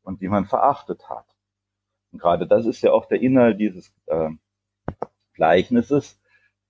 und 0.02 0.22
die 0.22 0.28
man 0.28 0.46
verachtet 0.46 1.08
hat. 1.08 1.26
Und 2.10 2.18
gerade 2.18 2.48
das 2.48 2.66
ist 2.66 2.82
ja 2.82 2.90
auch 2.90 3.06
der 3.06 3.20
Inhalt 3.20 3.60
dieses 3.60 3.94
äh, 4.06 4.30
Gleichnisses, 5.34 6.20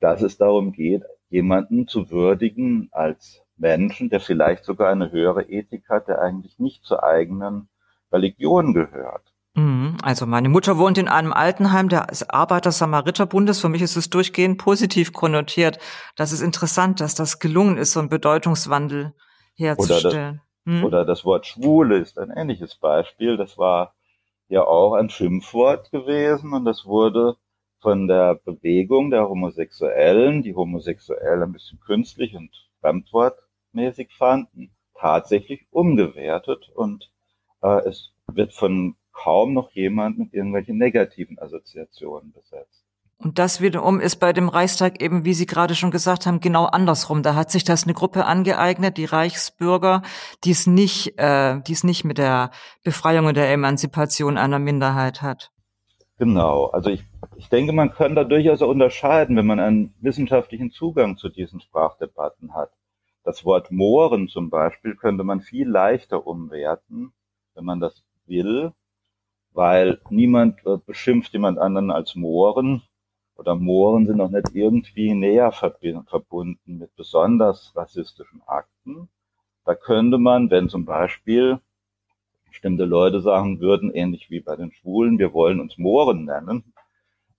dass 0.00 0.22
es 0.22 0.36
darum 0.36 0.72
geht, 0.72 1.02
jemanden 1.28 1.86
zu 1.86 2.10
würdigen 2.10 2.88
als 2.92 3.42
Menschen, 3.56 4.10
der 4.10 4.20
vielleicht 4.20 4.64
sogar 4.64 4.90
eine 4.90 5.10
höhere 5.10 5.44
Ethik 5.44 5.88
hat, 5.88 6.08
der 6.08 6.20
eigentlich 6.20 6.58
nicht 6.58 6.84
zur 6.84 7.04
eigenen 7.04 7.68
Religion 8.12 8.74
gehört. 8.74 9.34
Mhm. 9.54 9.96
Also 10.02 10.26
meine 10.26 10.48
Mutter 10.48 10.78
wohnt 10.78 10.98
in 10.98 11.08
einem 11.08 11.32
Altenheim 11.32 11.88
des 11.88 12.28
Arbeiter-Samariter-Bundes. 12.28 13.60
Für 13.60 13.68
mich 13.68 13.82
ist 13.82 13.96
es 13.96 14.10
durchgehend 14.10 14.58
positiv 14.58 15.12
konnotiert. 15.12 15.78
Das 16.16 16.32
ist 16.32 16.40
interessant, 16.40 17.00
dass 17.00 17.14
das 17.14 17.38
gelungen 17.38 17.76
ist, 17.76 17.92
so 17.92 18.00
einen 18.00 18.08
Bedeutungswandel 18.08 19.14
herzustellen. 19.54 20.40
Oder 20.66 20.72
das, 20.72 20.74
hm? 20.74 20.84
oder 20.84 21.04
das 21.04 21.24
Wort 21.24 21.46
Schwule 21.46 21.98
ist 21.98 22.18
ein 22.18 22.30
ähnliches 22.30 22.76
Beispiel. 22.76 23.36
Das 23.36 23.56
war 23.56 23.94
ja 24.48 24.64
auch 24.64 24.94
ein 24.94 25.08
Schimpfwort 25.08 25.90
gewesen 25.92 26.52
und 26.52 26.64
das 26.64 26.84
wurde 26.84 27.36
von 27.84 28.08
der 28.08 28.36
Bewegung 28.36 29.10
der 29.10 29.28
Homosexuellen, 29.28 30.42
die 30.42 30.54
homosexuell 30.54 31.42
ein 31.42 31.52
bisschen 31.52 31.78
künstlich 31.80 32.34
und 32.34 32.50
fremdwortmäßig 32.80 34.08
fanden, 34.16 34.70
tatsächlich 34.98 35.66
umgewertet 35.70 36.70
und 36.74 37.10
äh, 37.62 37.86
es 37.86 38.14
wird 38.32 38.54
von 38.54 38.96
kaum 39.12 39.52
noch 39.52 39.70
jemand 39.72 40.18
mit 40.18 40.32
irgendwelchen 40.32 40.78
negativen 40.78 41.38
Assoziationen 41.38 42.32
besetzt. 42.32 42.86
Und 43.18 43.38
das 43.38 43.60
wiederum 43.60 44.00
ist 44.00 44.16
bei 44.16 44.32
dem 44.32 44.48
Reichstag 44.48 45.02
eben, 45.02 45.26
wie 45.26 45.34
Sie 45.34 45.46
gerade 45.46 45.74
schon 45.74 45.90
gesagt 45.90 46.24
haben, 46.24 46.40
genau 46.40 46.64
andersrum. 46.64 47.22
Da 47.22 47.34
hat 47.34 47.50
sich 47.50 47.64
das 47.64 47.84
eine 47.84 47.92
Gruppe 47.92 48.24
angeeignet, 48.24 48.96
die 48.96 49.04
Reichsbürger, 49.04 50.00
die 50.44 50.52
es 50.52 50.66
nicht, 50.66 51.18
äh, 51.18 51.60
die 51.60 51.72
es 51.74 51.84
nicht 51.84 52.04
mit 52.04 52.16
der 52.16 52.50
Befreiung 52.82 53.26
und 53.26 53.36
der 53.36 53.52
Emanzipation 53.52 54.38
einer 54.38 54.58
Minderheit 54.58 55.20
hat. 55.20 55.53
Genau. 56.18 56.66
Also 56.66 56.90
ich 56.90 57.04
ich 57.36 57.48
denke, 57.48 57.72
man 57.72 57.90
kann 57.92 58.14
da 58.14 58.24
durchaus 58.24 58.62
unterscheiden, 58.62 59.36
wenn 59.36 59.46
man 59.46 59.60
einen 59.60 59.94
wissenschaftlichen 60.00 60.70
Zugang 60.70 61.16
zu 61.16 61.28
diesen 61.28 61.60
Sprachdebatten 61.60 62.54
hat. 62.54 62.70
Das 63.24 63.44
Wort 63.44 63.70
Mohren 63.72 64.28
zum 64.28 64.50
Beispiel 64.50 64.94
könnte 64.96 65.24
man 65.24 65.40
viel 65.40 65.68
leichter 65.68 66.26
umwerten, 66.26 67.12
wenn 67.54 67.64
man 67.64 67.80
das 67.80 68.04
will, 68.26 68.72
weil 69.52 70.00
niemand 70.10 70.64
äh, 70.66 70.78
beschimpft 70.78 71.32
jemand 71.32 71.58
anderen 71.58 71.90
als 71.90 72.14
Mohren 72.14 72.82
oder 73.36 73.54
Mohren 73.56 74.06
sind 74.06 74.20
auch 74.20 74.30
nicht 74.30 74.54
irgendwie 74.54 75.14
näher 75.14 75.52
verbunden 75.52 76.78
mit 76.78 76.94
besonders 76.96 77.72
rassistischen 77.76 78.42
Akten. 78.46 79.08
Da 79.64 79.74
könnte 79.74 80.18
man, 80.18 80.50
wenn 80.50 80.68
zum 80.68 80.84
Beispiel 80.84 81.60
bestimmte 82.54 82.84
Leute 82.84 83.20
sagen 83.20 83.58
würden, 83.58 83.90
ähnlich 83.92 84.30
wie 84.30 84.38
bei 84.38 84.54
den 84.54 84.70
Schwulen, 84.70 85.18
wir 85.18 85.32
wollen 85.32 85.60
uns 85.60 85.76
Mohren 85.76 86.24
nennen, 86.24 86.72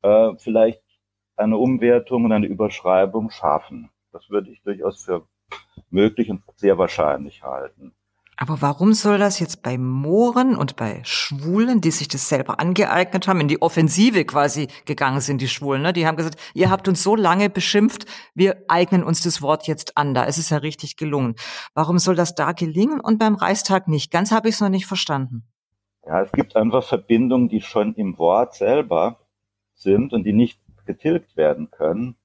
äh, 0.01 0.33
vielleicht 0.37 0.83
eine 1.37 1.57
Umwertung 1.57 2.25
und 2.25 2.33
eine 2.33 2.47
Überschreibung 2.47 3.29
schaffen. 3.29 3.89
Das 4.11 4.29
würde 4.29 4.51
ich 4.51 4.61
durchaus 4.61 5.05
für 5.05 5.25
möglich 5.89 6.29
und 6.29 6.43
sehr 6.57 6.77
wahrscheinlich 6.77 7.43
halten. 7.43 7.95
Aber 8.37 8.61
warum 8.61 8.93
soll 8.93 9.17
das 9.17 9.39
jetzt 9.39 9.63
bei 9.63 9.77
Mohren 9.77 10.57
und 10.57 10.75
bei 10.75 10.99
Schwulen, 11.03 11.79
die 11.79 11.91
sich 11.91 12.09
das 12.09 12.27
selber 12.27 12.59
angeeignet 12.59 13.27
haben, 13.27 13.39
in 13.39 13.47
die 13.47 13.61
Offensive 13.61 14.25
quasi 14.25 14.67
gegangen 14.85 15.21
sind, 15.21 15.41
die 15.41 15.47
Schwulen, 15.47 15.81
ne? 15.81 15.93
Die 15.93 16.05
haben 16.05 16.17
gesagt, 16.17 16.37
ihr 16.53 16.69
habt 16.69 16.87
uns 16.89 17.01
so 17.01 17.15
lange 17.15 17.49
beschimpft, 17.49 18.05
wir 18.33 18.63
eignen 18.67 19.03
uns 19.03 19.23
das 19.23 19.41
Wort 19.41 19.67
jetzt 19.67 19.97
an. 19.97 20.13
Da 20.13 20.23
ist 20.23 20.37
es 20.37 20.49
ja 20.49 20.57
richtig 20.57 20.97
gelungen. 20.97 21.35
Warum 21.73 21.97
soll 21.97 22.15
das 22.15 22.35
da 22.35 22.51
gelingen 22.51 22.99
und 22.99 23.19
beim 23.19 23.35
Reichstag 23.35 23.87
nicht? 23.87 24.11
Ganz 24.11 24.31
habe 24.31 24.49
ich 24.49 24.55
es 24.55 24.61
noch 24.61 24.69
nicht 24.69 24.85
verstanden. 24.85 25.47
Ja, 26.05 26.21
es 26.21 26.31
gibt 26.33 26.55
einfach 26.57 26.83
Verbindungen, 26.83 27.47
die 27.47 27.61
schon 27.61 27.95
im 27.95 28.17
Wort 28.17 28.53
selber 28.53 29.19
sind 29.73 30.11
und 30.13 30.23
die 30.23 30.33
nicht 30.33 30.59
getilgt 30.85 31.37
werden 31.37 31.71
können. 31.71 32.15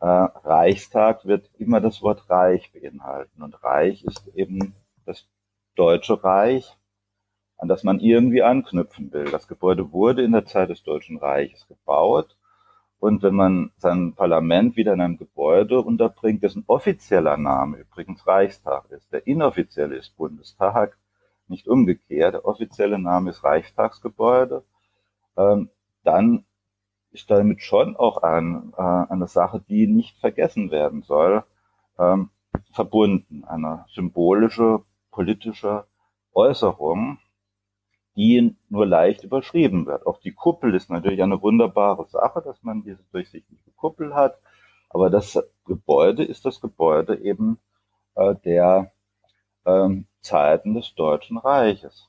Äh, 0.00 0.06
Reichstag 0.06 1.24
wird 1.24 1.50
immer 1.58 1.80
das 1.80 2.02
Wort 2.02 2.30
Reich 2.30 2.72
beinhalten 2.72 3.42
und 3.42 3.62
Reich 3.64 4.04
ist 4.04 4.28
eben 4.34 4.74
das 5.08 5.26
Deutsche 5.74 6.22
Reich, 6.22 6.76
an 7.56 7.68
das 7.68 7.82
man 7.82 7.98
irgendwie 7.98 8.42
anknüpfen 8.42 9.12
will. 9.12 9.30
Das 9.30 9.48
Gebäude 9.48 9.92
wurde 9.92 10.22
in 10.22 10.32
der 10.32 10.44
Zeit 10.44 10.70
des 10.70 10.82
Deutschen 10.82 11.18
Reiches 11.18 11.66
gebaut. 11.66 12.36
Und 13.00 13.22
wenn 13.22 13.34
man 13.34 13.72
sein 13.76 14.14
Parlament 14.14 14.76
wieder 14.76 14.92
in 14.92 15.00
einem 15.00 15.18
Gebäude 15.18 15.80
unterbringt, 15.80 16.42
dessen 16.42 16.64
offizieller 16.66 17.36
Name 17.36 17.78
übrigens 17.78 18.26
Reichstag 18.26 18.90
ist, 18.90 19.12
der 19.12 19.26
inoffizielle 19.26 19.96
ist 19.96 20.16
Bundestag, 20.16 20.98
nicht 21.46 21.68
umgekehrt, 21.68 22.34
der 22.34 22.44
offizielle 22.44 22.98
Name 22.98 23.30
ist 23.30 23.44
Reichstagsgebäude, 23.44 24.64
ähm, 25.36 25.70
dann 26.04 26.44
ist 27.12 27.30
damit 27.30 27.62
schon 27.62 27.96
auch 27.96 28.22
ein, 28.22 28.74
äh, 28.76 28.82
eine 28.82 29.28
Sache, 29.28 29.64
die 29.68 29.86
nicht 29.86 30.18
vergessen 30.18 30.70
werden 30.70 31.02
soll, 31.02 31.44
ähm, 31.98 32.30
verbunden. 32.72 33.44
Eine 33.44 33.86
symbolische 33.94 34.82
politische 35.18 35.84
Äußerung, 36.32 37.18
die 38.14 38.54
nur 38.68 38.86
leicht 38.86 39.24
überschrieben 39.24 39.84
wird. 39.84 40.06
Auch 40.06 40.20
die 40.20 40.30
Kuppel 40.30 40.76
ist 40.76 40.90
natürlich 40.90 41.24
eine 41.24 41.42
wunderbare 41.42 42.06
Sache, 42.06 42.40
dass 42.40 42.62
man 42.62 42.84
diese 42.84 43.02
durchsichtige 43.10 43.72
Kuppel 43.74 44.14
hat. 44.14 44.38
Aber 44.88 45.10
das 45.10 45.36
Gebäude 45.66 46.22
ist 46.22 46.44
das 46.44 46.60
Gebäude 46.60 47.18
eben 47.18 47.58
äh, 48.14 48.36
der 48.44 48.92
ähm, 49.66 50.06
Zeiten 50.20 50.74
des 50.74 50.94
Deutschen 50.94 51.36
Reiches. 51.36 52.07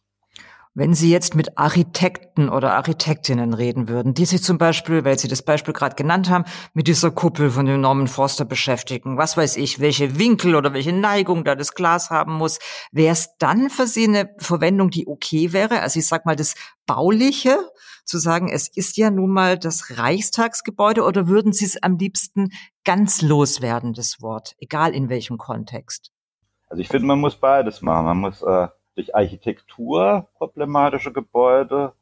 Wenn 0.76 0.94
Sie 0.94 1.10
jetzt 1.10 1.36
mit 1.36 1.58
Architekten 1.58 2.48
oder 2.48 2.74
Architektinnen 2.74 3.54
reden 3.54 3.90
würden, 3.90 4.14
die 4.14 4.26
sich 4.26 4.44
zum 4.44 4.58
Beispiel, 4.58 5.04
weil 5.04 5.18
Sie 5.18 5.28
das 5.28 5.42
Beispiel 5.42 5.74
gerade 5.74 5.96
genannt 5.96 6.30
haben, 6.30 6.46
mit 6.74 6.88
dieser 6.88 7.12
Kuppel 7.12 7.50
von 7.50 7.66
dem 7.66 7.82
Norman 7.82 8.08
Forster 8.08 8.46
beschäftigen, 8.46 9.18
was 9.18 9.36
weiß 9.36 9.58
ich, 9.58 9.80
welche 9.80 10.20
Winkel 10.20 10.56
oder 10.56 10.74
welche 10.74 10.94
Neigung 10.94 11.44
da 11.44 11.56
das 11.56 11.74
Glas 11.74 12.12
haben 12.12 12.34
muss, 12.34 12.60
wäre 12.92 13.14
es 13.14 13.36
dann 13.40 13.70
für 13.70 13.88
Sie 13.88 14.08
eine 14.08 14.30
Verwendung, 14.38 14.92
die 14.92 15.08
okay 15.08 15.54
wäre? 15.54 15.82
Also 15.82 16.00
ich 16.00 16.08
sag 16.08 16.26
mal 16.26 16.36
das 16.36 16.54
Bauliche, 16.86 17.58
zu 18.10 18.18
sagen, 18.18 18.50
es 18.50 18.68
ist 18.68 18.98
ja 18.98 19.12
nun 19.12 19.30
mal 19.30 19.58
das 19.58 19.98
Reichstagsgebäude 19.98 21.04
oder 21.04 21.28
würden 21.28 21.54
Sie 21.54 21.66
es 21.66 21.82
am 21.82 21.98
liebsten 21.98 22.50
ganz 22.84 23.22
loswerden, 23.22 23.94
das 23.94 24.22
Wort, 24.22 24.56
egal 24.60 24.96
in 24.96 25.10
welchem 25.10 25.38
Kontext? 25.38 26.12
Also 26.68 26.82
ich 26.82 26.88
finde, 26.88 27.06
man 27.06 27.20
muss 27.20 27.36
beides 27.36 27.82
machen. 27.82 28.06
Man 28.06 28.18
muss 28.18 28.42
äh 28.42 28.68
durch 29.00 29.16
Architektur 29.16 30.28
problematische 30.34 31.14
Gebäude 31.14 31.94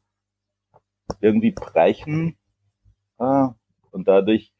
irgendwie 1.20 1.52
brechen 1.52 2.36
äh, 3.20 3.46
und 3.92 4.08
dadurch 4.08 4.52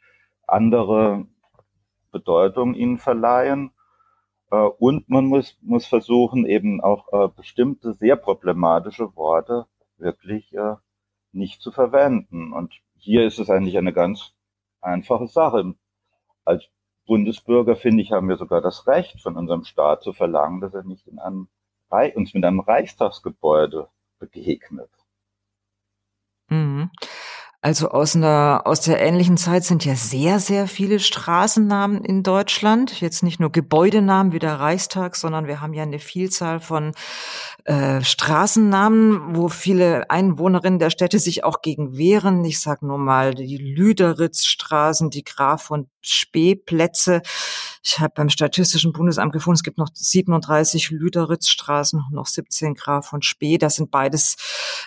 andere 0.46 1.26
Bedeutung 2.12 2.74
ihnen 2.74 2.98
verleihen. 2.98 3.72
Äh, 4.52 4.56
und 4.56 5.08
man 5.08 5.26
muss, 5.26 5.58
muss 5.62 5.86
versuchen, 5.86 6.46
eben 6.46 6.80
auch 6.80 7.12
äh, 7.12 7.26
bestimmte 7.26 7.94
sehr 7.94 8.14
problematische 8.14 9.16
Worte 9.16 9.66
wirklich 9.96 10.54
äh, 10.54 10.76
nicht 11.32 11.60
zu 11.60 11.72
verwenden. 11.72 12.52
Und 12.52 12.72
hier 12.94 13.26
ist 13.26 13.40
es 13.40 13.50
eigentlich 13.50 13.78
eine 13.78 13.92
ganz 13.92 14.32
einfache 14.80 15.26
Sache. 15.26 15.74
Als 16.44 16.68
Bundesbürger, 17.04 17.74
finde 17.74 18.04
ich, 18.04 18.12
haben 18.12 18.28
wir 18.28 18.36
sogar 18.36 18.60
das 18.60 18.86
Recht 18.86 19.20
von 19.22 19.36
unserem 19.36 19.64
Staat 19.64 20.04
zu 20.04 20.12
verlangen, 20.12 20.60
dass 20.60 20.72
er 20.72 20.84
nicht 20.84 21.08
in 21.08 21.18
einem 21.18 21.48
uns 22.14 22.34
mit 22.34 22.44
einem 22.44 22.60
Reichstagsgebäude 22.60 23.88
begegnet. 24.18 24.90
Also 27.60 27.88
aus 27.88 28.14
einer, 28.14 28.62
aus 28.66 28.82
der 28.82 29.00
ähnlichen 29.00 29.36
Zeit 29.36 29.64
sind 29.64 29.84
ja 29.84 29.96
sehr, 29.96 30.38
sehr 30.38 30.68
viele 30.68 31.00
Straßennamen 31.00 32.04
in 32.04 32.22
Deutschland. 32.22 33.00
Jetzt 33.00 33.24
nicht 33.24 33.40
nur 33.40 33.50
Gebäudenamen 33.50 34.32
wie 34.32 34.38
der 34.38 34.60
Reichstag, 34.60 35.16
sondern 35.16 35.48
wir 35.48 35.60
haben 35.60 35.74
ja 35.74 35.82
eine 35.82 35.98
Vielzahl 35.98 36.60
von 36.60 36.92
äh, 37.64 38.00
Straßennamen, 38.00 39.34
wo 39.34 39.48
viele 39.48 40.08
Einwohnerinnen 40.08 40.78
der 40.78 40.90
Städte 40.90 41.18
sich 41.18 41.42
auch 41.42 41.60
gegen 41.60 41.98
wehren. 41.98 42.44
Ich 42.44 42.60
sage 42.60 42.86
nur 42.86 42.98
mal 42.98 43.34
die 43.34 43.56
Lüderitzstraßen, 43.56 45.10
die 45.10 45.24
Graf 45.24 45.64
von 45.64 45.88
Spee-Plätze. 46.00 47.22
Ich 47.82 47.98
habe 47.98 48.12
beim 48.14 48.28
Statistischen 48.28 48.92
Bundesamt 48.92 49.32
gefunden, 49.32 49.56
es 49.56 49.62
gibt 49.62 49.78
noch 49.78 49.88
37 49.92 50.90
Lüderitzstraßen, 50.90 52.04
noch 52.12 52.26
17 52.26 52.74
Graf 52.74 53.06
von 53.06 53.22
Spee. 53.22 53.58
Das 53.58 53.76
sind 53.76 53.90
beides 53.90 54.36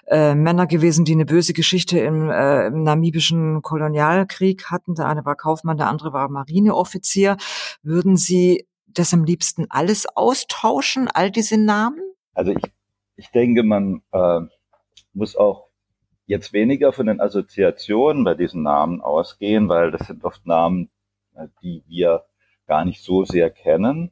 äh, 0.08 0.36
Männer 0.36 0.68
gewesen, 0.68 1.06
die 1.06 1.14
eine 1.14 1.26
böse 1.26 1.54
Geschichte 1.54 2.00
im, 2.00 2.30
äh, 2.30 2.61
im 2.68 2.84
namibischen 2.84 3.62
Kolonialkrieg 3.62 4.72
hatten. 4.72 4.96
Der 4.96 5.08
eine 5.08 5.26
war 5.26 5.36
Kaufmann, 5.36 5.78
der 5.78 5.88
andere 5.88 6.14
war 6.14 6.30
Marineoffizier. 6.30 7.38
Würden 7.84 8.18
Sie 8.18 8.68
das 8.88 9.14
am 9.14 9.24
liebsten 9.24 9.68
alles 9.70 10.06
austauschen, 10.16 11.08
all 11.08 11.32
diese 11.32 11.58
Namen? 11.58 12.00
Also 12.34 12.52
ich, 12.52 12.64
ich 13.16 13.32
denke, 13.32 13.64
man 13.64 14.02
äh, 14.12 14.42
muss 15.14 15.36
auch 15.36 15.68
jetzt 16.26 16.54
weniger 16.54 16.94
von 16.94 17.08
den 17.08 17.20
Assoziationen 17.20 18.24
bei 18.24 18.36
diesen 18.36 18.64
Namen 18.64 19.02
ausgehen, 19.02 19.68
weil 19.70 19.92
das 19.92 20.08
sind 20.08 20.24
oft 20.24 20.46
Namen, 20.46 20.90
äh, 21.36 21.48
die 21.62 21.84
wir 21.88 22.26
gar 22.68 22.86
nicht 22.86 23.04
so 23.04 23.26
sehr 23.26 23.50
kennen, 23.50 24.12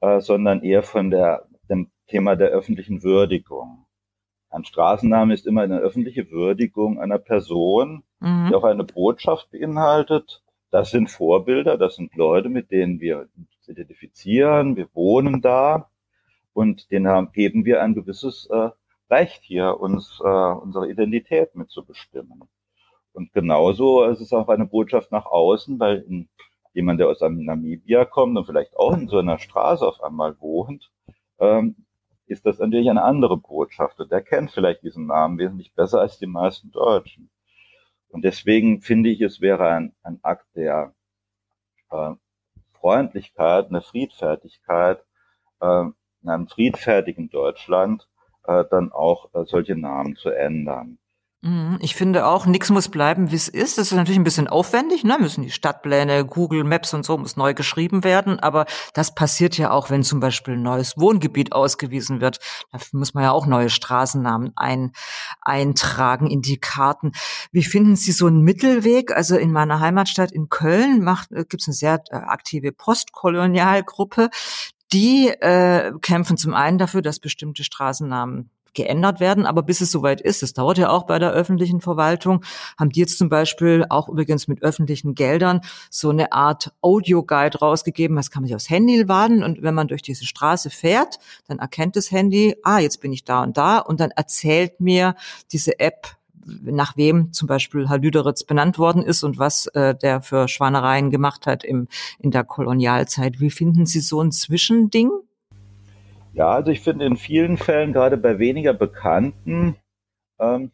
äh, 0.00 0.20
sondern 0.20 0.62
eher 0.62 0.82
von 0.82 1.10
der, 1.10 1.46
dem 1.70 1.90
Thema 2.08 2.36
der 2.36 2.48
öffentlichen 2.48 3.02
Würdigung. 3.02 3.85
Ein 4.50 4.64
Straßenname 4.64 5.34
ist 5.34 5.46
immer 5.46 5.62
eine 5.62 5.78
öffentliche 5.78 6.30
Würdigung 6.30 7.00
einer 7.00 7.18
Person, 7.18 8.04
mhm. 8.20 8.48
die 8.48 8.54
auch 8.54 8.64
eine 8.64 8.84
Botschaft 8.84 9.50
beinhaltet. 9.50 10.42
Das 10.70 10.90
sind 10.90 11.10
Vorbilder, 11.10 11.78
das 11.78 11.96
sind 11.96 12.14
Leute, 12.16 12.48
mit 12.48 12.70
denen 12.70 13.00
wir 13.00 13.28
uns 13.36 13.68
identifizieren, 13.68 14.76
wir 14.76 14.88
wohnen 14.94 15.40
da 15.40 15.90
und 16.52 16.90
denen 16.90 17.32
geben 17.32 17.64
wir 17.64 17.82
ein 17.82 17.94
gewisses 17.94 18.46
äh, 18.50 18.70
Recht 19.10 19.42
hier, 19.42 19.78
uns 19.78 20.20
äh, 20.24 20.26
unsere 20.28 20.90
Identität 20.90 21.54
mitzubestimmen. 21.54 22.42
Und 23.12 23.32
genauso 23.32 24.04
ist 24.04 24.20
es 24.20 24.32
auch 24.32 24.48
eine 24.48 24.66
Botschaft 24.66 25.12
nach 25.12 25.26
außen, 25.26 25.78
weil 25.80 26.04
in 26.08 26.28
jemand, 26.74 27.00
der 27.00 27.08
aus 27.08 27.20
Namibia 27.20 28.04
kommt 28.04 28.36
und 28.36 28.44
vielleicht 28.44 28.76
auch 28.76 28.92
in 28.92 29.08
so 29.08 29.18
einer 29.18 29.38
Straße 29.38 29.86
auf 29.86 30.02
einmal 30.02 30.38
wohnt, 30.40 30.90
ähm, 31.38 31.85
ist 32.26 32.46
das 32.46 32.58
natürlich 32.58 32.90
eine 32.90 33.02
andere 33.02 33.36
Botschaft. 33.36 34.00
Und 34.00 34.10
der 34.10 34.22
kennt 34.22 34.50
vielleicht 34.50 34.82
diesen 34.82 35.06
Namen 35.06 35.38
wesentlich 35.38 35.74
besser 35.74 36.00
als 36.00 36.18
die 36.18 36.26
meisten 36.26 36.70
Deutschen. 36.70 37.30
Und 38.08 38.24
deswegen 38.24 38.80
finde 38.80 39.10
ich, 39.10 39.20
es 39.20 39.40
wäre 39.40 39.68
ein, 39.68 39.94
ein 40.02 40.18
Akt 40.22 40.46
der 40.54 40.94
äh, 41.90 42.12
Freundlichkeit, 42.80 43.68
eine 43.68 43.82
Friedfertigkeit, 43.82 45.04
äh, 45.60 45.84
in 46.22 46.28
einem 46.28 46.48
friedfertigen 46.48 47.30
Deutschland 47.30 48.08
äh, 48.44 48.64
dann 48.70 48.92
auch 48.92 49.32
äh, 49.34 49.44
solche 49.44 49.76
Namen 49.76 50.16
zu 50.16 50.30
ändern. 50.30 50.98
Mhm. 51.46 51.78
Ich 51.80 51.94
finde 51.94 52.26
auch, 52.26 52.44
nichts 52.46 52.70
muss 52.70 52.88
bleiben, 52.88 53.30
wie 53.30 53.36
es 53.36 53.46
ist. 53.46 53.78
Das 53.78 53.92
ist 53.92 53.96
natürlich 53.96 54.18
ein 54.18 54.24
bisschen 54.24 54.48
aufwendig, 54.48 55.04
ne? 55.04 55.16
Müssen 55.20 55.42
die 55.42 55.52
Stadtpläne, 55.52 56.24
Google 56.24 56.64
Maps 56.64 56.92
und 56.92 57.04
so 57.04 57.16
muss 57.16 57.36
neu 57.36 57.54
geschrieben 57.54 58.02
werden. 58.02 58.40
Aber 58.40 58.66
das 58.94 59.14
passiert 59.14 59.56
ja 59.56 59.70
auch, 59.70 59.88
wenn 59.88 60.02
zum 60.02 60.18
Beispiel 60.18 60.54
ein 60.54 60.62
neues 60.62 60.98
Wohngebiet 60.98 61.52
ausgewiesen 61.52 62.20
wird. 62.20 62.38
Dafür 62.72 62.98
muss 62.98 63.14
man 63.14 63.22
ja 63.22 63.30
auch 63.30 63.46
neue 63.46 63.70
Straßennamen 63.70 64.52
ein, 64.56 64.90
eintragen 65.40 66.28
in 66.28 66.42
die 66.42 66.58
Karten. 66.58 67.12
Wie 67.52 67.64
finden 67.64 67.94
Sie 67.94 68.10
so 68.12 68.26
einen 68.26 68.42
Mittelweg? 68.42 69.12
Also 69.12 69.36
in 69.36 69.52
meiner 69.52 69.78
Heimatstadt 69.78 70.32
in 70.32 70.48
Köln 70.48 71.04
macht, 71.04 71.30
äh, 71.30 71.44
gibt 71.48 71.62
es 71.62 71.68
eine 71.68 71.74
sehr 71.74 72.02
äh, 72.10 72.16
aktive 72.16 72.72
Postkolonialgruppe. 72.72 74.30
Die 74.92 75.28
äh, 75.28 75.92
kämpfen 76.00 76.36
zum 76.36 76.54
einen 76.54 76.78
dafür, 76.78 77.02
dass 77.02 77.20
bestimmte 77.20 77.62
Straßennamen 77.62 78.50
geändert 78.76 79.18
werden. 79.18 79.44
Aber 79.44 79.64
bis 79.64 79.80
es 79.80 79.90
soweit 79.90 80.20
ist, 80.20 80.44
es 80.44 80.52
dauert 80.52 80.78
ja 80.78 80.90
auch 80.90 81.04
bei 81.04 81.18
der 81.18 81.32
öffentlichen 81.32 81.80
Verwaltung, 81.80 82.44
haben 82.78 82.90
die 82.90 83.00
jetzt 83.00 83.18
zum 83.18 83.28
Beispiel 83.28 83.84
auch 83.88 84.08
übrigens 84.08 84.46
mit 84.46 84.62
öffentlichen 84.62 85.16
Geldern 85.16 85.62
so 85.90 86.10
eine 86.10 86.32
Art 86.32 86.72
Audio-Guide 86.80 87.58
rausgegeben. 87.58 88.16
Das 88.16 88.30
kann 88.30 88.42
man 88.42 88.48
sich 88.48 88.54
aufs 88.54 88.70
Handy 88.70 89.02
laden 89.02 89.42
und 89.42 89.62
wenn 89.62 89.74
man 89.74 89.88
durch 89.88 90.02
diese 90.02 90.24
Straße 90.24 90.70
fährt, 90.70 91.18
dann 91.48 91.58
erkennt 91.58 91.96
das 91.96 92.10
Handy, 92.10 92.54
ah, 92.62 92.78
jetzt 92.78 93.00
bin 93.00 93.12
ich 93.12 93.24
da 93.24 93.42
und 93.42 93.56
da 93.56 93.78
und 93.78 93.98
dann 93.98 94.10
erzählt 94.10 94.80
mir 94.80 95.14
diese 95.50 95.80
App, 95.80 96.16
nach 96.62 96.96
wem 96.96 97.32
zum 97.32 97.48
Beispiel 97.48 97.88
Herr 97.88 97.98
Lüderitz 97.98 98.44
benannt 98.44 98.78
worden 98.78 99.02
ist 99.02 99.24
und 99.24 99.38
was 99.38 99.66
äh, 99.68 99.96
der 99.96 100.22
für 100.22 100.46
Schwanereien 100.46 101.10
gemacht 101.10 101.46
hat 101.46 101.64
im, 101.64 101.88
in 102.20 102.30
der 102.30 102.44
Kolonialzeit. 102.44 103.40
Wie 103.40 103.50
finden 103.50 103.84
Sie 103.84 104.00
so 104.00 104.20
ein 104.20 104.30
Zwischending? 104.30 105.10
Ja, 106.36 106.50
also 106.50 106.70
ich 106.70 106.80
finde 106.82 107.06
in 107.06 107.16
vielen 107.16 107.56
Fällen, 107.56 107.94
gerade 107.94 108.18
bei 108.18 108.38
weniger 108.38 108.74
bekannten 108.74 109.76
ähm, 110.38 110.70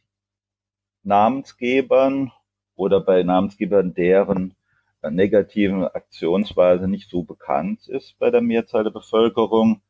Namensgebern 1.04 2.33
oder 2.75 3.00
bei 3.00 3.23
Namensgebern, 3.23 3.95
deren 3.95 4.57
äh, 5.02 5.11
negativen 5.12 5.85
Aktionsweise 5.85 6.88
nicht 6.88 7.09
so 7.09 7.23
bekannt 7.23 7.87
ist 7.87 8.19
bei 8.19 8.31
der 8.31 8.40
Mehrzahl 8.40 8.83
der 8.83 8.90
Bevölkerung, 8.90 9.83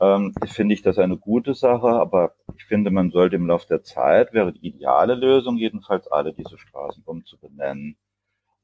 ähm, 0.00 0.34
finde 0.46 0.74
ich 0.74 0.82
das 0.82 0.98
eine 0.98 1.18
gute 1.18 1.54
Sache, 1.54 1.86
aber 1.86 2.34
ich 2.56 2.64
finde, 2.64 2.90
man 2.90 3.12
sollte 3.12 3.36
im 3.36 3.46
Laufe 3.46 3.68
der 3.68 3.84
Zeit, 3.84 4.32
wäre 4.32 4.52
die 4.52 4.66
ideale 4.66 5.14
Lösung 5.14 5.56
jedenfalls, 5.56 6.08
alle 6.08 6.32
diese 6.32 6.58
Straßen 6.58 7.04
umzubenennen. 7.06 7.96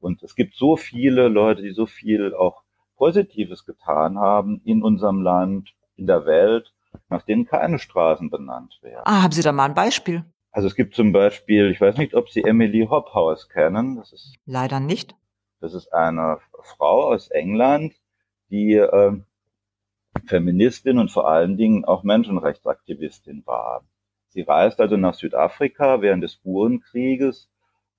Und 0.01 0.23
es 0.23 0.35
gibt 0.35 0.55
so 0.55 0.75
viele 0.75 1.29
Leute, 1.29 1.61
die 1.61 1.71
so 1.71 1.85
viel 1.85 2.33
auch 2.33 2.63
Positives 2.97 3.65
getan 3.65 4.17
haben 4.19 4.59
in 4.65 4.83
unserem 4.83 5.21
Land, 5.21 5.73
in 5.99 6.07
der 6.07 6.25
Welt, 6.25 6.73
nach 7.09 7.21
denen 7.21 7.45
keine 7.45 7.77
Straßen 7.77 8.29
benannt 8.29 8.79
werden. 8.81 9.03
Ah, 9.05 9.23
haben 9.23 9.31
Sie 9.31 9.41
da 9.41 9.51
mal 9.51 9.65
ein 9.65 9.75
Beispiel? 9.75 10.23
Also 10.51 10.67
es 10.67 10.75
gibt 10.75 10.95
zum 10.95 11.11
Beispiel, 11.11 11.69
ich 11.69 11.79
weiß 11.79 11.97
nicht, 11.97 12.15
ob 12.15 12.29
Sie 12.29 12.43
Emily 12.43 12.87
Hobhouse 12.89 13.49
kennen. 13.49 13.97
Das 13.97 14.11
ist 14.13 14.35
leider 14.45 14.79
nicht. 14.79 15.15
Das 15.61 15.73
ist 15.73 15.93
eine 15.93 16.39
Frau 16.63 17.11
aus 17.13 17.29
England, 17.29 17.93
die 18.49 18.73
äh, 18.73 19.13
Feministin 20.25 20.97
und 20.97 21.11
vor 21.11 21.29
allen 21.29 21.57
Dingen 21.57 21.85
auch 21.85 22.03
Menschenrechtsaktivistin 22.03 23.45
war. 23.45 23.83
Sie 24.29 24.41
reiste 24.41 24.83
also 24.83 24.97
nach 24.97 25.13
Südafrika 25.13 26.01
während 26.01 26.23
des 26.23 26.37
Burenkrieges 26.37 27.49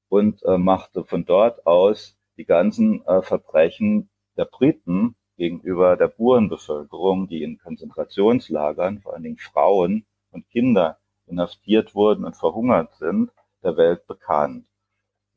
und 0.08 0.42
äh, 0.44 0.58
machte 0.58 1.04
von 1.04 1.24
dort 1.24 1.66
aus 1.66 2.16
die 2.36 2.44
ganzen 2.44 3.04
äh, 3.06 3.22
Verbrechen 3.22 4.10
der 4.36 4.44
Briten 4.46 5.16
gegenüber 5.40 5.96
der 5.96 6.08
Burenbevölkerung, 6.08 7.26
die 7.26 7.42
in 7.42 7.58
Konzentrationslagern, 7.58 9.00
vor 9.00 9.14
allen 9.14 9.22
Dingen 9.22 9.38
Frauen 9.38 10.04
und 10.32 10.46
Kinder, 10.50 10.98
inhaftiert 11.24 11.94
wurden 11.94 12.26
und 12.26 12.36
verhungert 12.36 12.92
sind, 12.96 13.30
der 13.62 13.78
Welt 13.78 14.06
bekannt. 14.06 14.66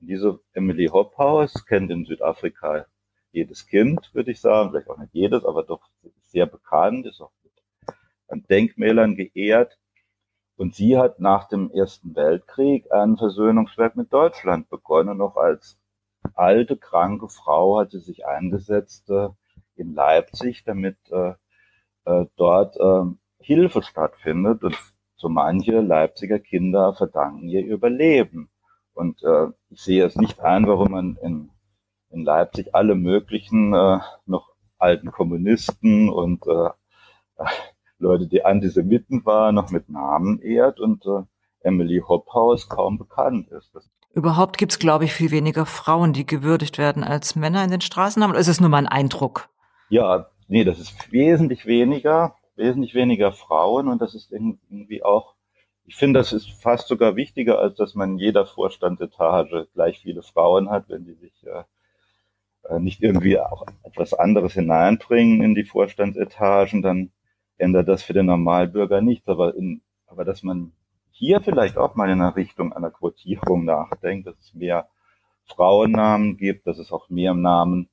Und 0.01 0.07
diese 0.07 0.41
Emily 0.51 0.87
Hophouse 0.87 1.65
kennt 1.65 1.89
in 1.89 2.03
Südafrika 2.03 2.85
jedes 3.31 3.65
Kind, 3.65 4.13
würde 4.13 4.31
ich 4.31 4.41
sagen, 4.41 4.71
vielleicht 4.71 4.89
auch 4.89 4.97
nicht 4.97 5.13
jedes, 5.13 5.45
aber 5.45 5.63
doch 5.63 5.87
sehr 6.23 6.47
bekannt, 6.47 7.05
ist 7.05 7.21
auch 7.21 7.31
an 8.27 8.43
Denkmälern 8.49 9.15
geehrt. 9.15 9.79
Und 10.57 10.75
sie 10.75 10.97
hat 10.97 11.21
nach 11.21 11.47
dem 11.47 11.71
Ersten 11.71 12.13
Weltkrieg 12.13 12.91
ein 12.91 13.15
Versöhnungswerk 13.15 13.95
mit 13.95 14.11
Deutschland 14.11 14.69
begonnen. 14.69 15.17
Noch 15.17 15.37
als 15.37 15.79
alte, 16.33 16.75
kranke 16.75 17.29
Frau 17.29 17.79
hat 17.79 17.91
sie 17.91 17.99
sich 17.99 18.25
eingesetzt 18.25 19.09
äh, 19.09 19.29
in 19.75 19.93
Leipzig, 19.93 20.63
damit 20.65 20.97
äh, 21.11 21.33
äh, 22.05 22.25
dort 22.35 22.77
äh, 22.77 23.03
Hilfe 23.39 23.83
stattfindet. 23.83 24.63
Und 24.63 24.77
so 25.15 25.29
manche 25.29 25.79
Leipziger 25.81 26.39
Kinder 26.39 26.93
verdanken 26.93 27.47
ihr 27.47 27.65
Überleben. 27.65 28.49
Und 28.93 29.23
äh, 29.23 29.47
ich 29.69 29.81
sehe 29.81 30.05
es 30.05 30.15
nicht 30.15 30.39
ein, 30.41 30.67
warum 30.67 30.91
man 30.91 31.17
in 31.21 31.49
in 32.13 32.23
Leipzig 32.23 32.73
alle 32.73 32.95
möglichen 32.95 33.73
äh, 33.73 33.99
noch 34.25 34.49
alten 34.77 35.11
Kommunisten 35.11 36.09
und 36.09 36.45
äh, 36.47 36.69
Leute, 37.97 38.27
die 38.27 38.45
Antisemiten 38.45 39.25
waren, 39.25 39.55
noch 39.55 39.71
mit 39.71 39.89
Namen 39.89 40.39
ehrt 40.39 40.79
und 40.79 41.05
äh, 41.05 41.23
Emily 41.61 42.03
Hophaus 42.05 42.69
kaum 42.69 42.97
bekannt 42.97 43.49
ist. 43.49 43.73
Das 43.73 43.89
Überhaupt 44.13 44.57
gibt's, 44.57 44.77
glaube 44.77 45.05
ich, 45.05 45.13
viel 45.13 45.31
weniger 45.31 45.65
Frauen, 45.65 46.13
die 46.13 46.25
gewürdigt 46.25 46.77
werden 46.77 47.03
als 47.03 47.35
Männer 47.35 47.63
in 47.63 47.71
den 47.71 47.81
Straßennamen. 47.81 48.33
Oder 48.33 48.41
ist 48.41 48.47
es 48.47 48.61
nur 48.61 48.69
mein 48.69 48.87
Eindruck? 48.87 49.49
Ja, 49.89 50.27
nee, 50.47 50.63
das 50.63 50.79
ist 50.79 51.11
wesentlich 51.11 51.65
weniger, 51.65 52.35
wesentlich 52.55 52.93
weniger 52.93 53.31
Frauen 53.31 53.87
und 53.87 54.01
das 54.01 54.15
ist 54.15 54.31
irgendwie 54.31 55.03
auch, 55.03 55.35
ich 55.85 55.95
finde, 55.95 56.19
das 56.19 56.33
ist 56.33 56.49
fast 56.61 56.87
sogar 56.87 57.15
wichtiger, 57.15 57.59
als 57.59 57.75
dass 57.75 57.95
man 57.95 58.11
in 58.11 58.17
jeder 58.17 58.45
Vorstandsetage 58.45 59.67
gleich 59.73 59.99
viele 59.99 60.23
Frauen 60.23 60.69
hat, 60.69 60.89
wenn 60.89 61.05
die 61.05 61.15
sich 61.15 61.45
äh, 61.45 61.63
äh, 62.69 62.79
nicht 62.79 63.01
irgendwie 63.01 63.39
auch 63.39 63.65
etwas 63.83 64.13
anderes 64.13 64.53
hineinbringen 64.53 65.41
in 65.41 65.55
die 65.55 65.65
Vorstandsetagen, 65.65 66.81
dann 66.81 67.11
ändert 67.57 67.87
das 67.87 68.03
für 68.03 68.13
den 68.13 68.27
Normalbürger 68.27 69.01
nichts. 69.01 69.27
Aber, 69.27 69.55
in, 69.55 69.81
aber 70.07 70.25
dass 70.25 70.43
man 70.43 70.71
hier 71.11 71.41
vielleicht 71.41 71.77
auch 71.77 71.95
mal 71.95 72.09
in 72.09 72.19
der 72.19 72.35
Richtung 72.35 72.73
einer 72.73 72.91
Quotierung 72.91 73.65
nachdenkt, 73.65 74.27
dass 74.27 74.39
es 74.39 74.53
mehr 74.53 74.87
Frauennamen 75.45 76.37
gibt, 76.37 76.65
dass 76.67 76.79
es 76.79 76.91
auch 76.91 77.09
mehr 77.09 77.33
Namen 77.33 77.89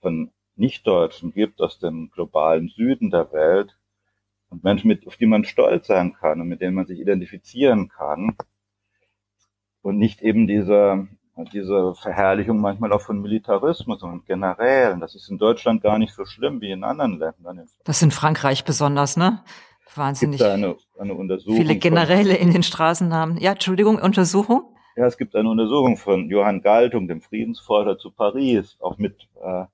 von 0.00 0.30
Nichtdeutschen 0.56 1.32
gibt 1.32 1.60
aus 1.60 1.78
dem 1.78 2.10
globalen 2.10 2.68
Süden 2.68 3.10
der 3.10 3.32
Welt 3.32 3.76
und 4.50 4.64
Menschen, 4.64 4.88
mit, 4.88 5.06
auf 5.06 5.16
die 5.16 5.26
man 5.26 5.44
stolz 5.44 5.86
sein 5.86 6.12
kann 6.12 6.40
und 6.40 6.48
mit 6.48 6.60
denen 6.60 6.74
man 6.74 6.86
sich 6.86 7.00
identifizieren 7.00 7.88
kann 7.88 8.36
und 9.80 9.98
nicht 9.98 10.22
eben 10.22 10.46
dieser 10.46 11.08
diese 11.52 11.94
Verherrlichung 11.94 12.60
manchmal 12.60 12.92
auch 12.92 13.00
von 13.00 13.20
Militarismus 13.20 14.02
und 14.02 14.26
Generälen. 14.26 15.00
Das 15.00 15.14
ist 15.14 15.30
in 15.30 15.38
Deutschland 15.38 15.82
gar 15.82 15.98
nicht 15.98 16.14
so 16.14 16.24
schlimm 16.24 16.60
wie 16.60 16.70
in 16.70 16.84
anderen 16.84 17.18
Ländern. 17.18 17.66
Das 17.84 17.96
ist 17.96 18.02
in 18.02 18.10
Frankreich 18.10 18.64
besonders, 18.64 19.16
ne? 19.16 19.42
Wahnsinnig. 19.94 20.40
Es 20.40 20.46
gibt 20.46 20.52
eine, 20.52 20.76
eine 20.98 21.14
Untersuchung 21.14 21.56
viele 21.56 21.76
Generäle 21.76 22.36
in 22.36 22.52
den 22.52 22.62
Straßennamen. 22.62 23.38
Ja, 23.38 23.52
Entschuldigung, 23.52 23.96
Untersuchung? 23.98 24.74
Ja, 24.96 25.06
es 25.06 25.16
gibt 25.16 25.34
eine 25.34 25.48
Untersuchung 25.48 25.96
von 25.96 26.28
Johann 26.28 26.62
Galtung, 26.62 27.08
dem 27.08 27.20
Friedensforscher 27.20 27.98
zu 27.98 28.10
Paris, 28.10 28.76
auch 28.80 28.98
mit 28.98 29.16
äh, 29.42 29.64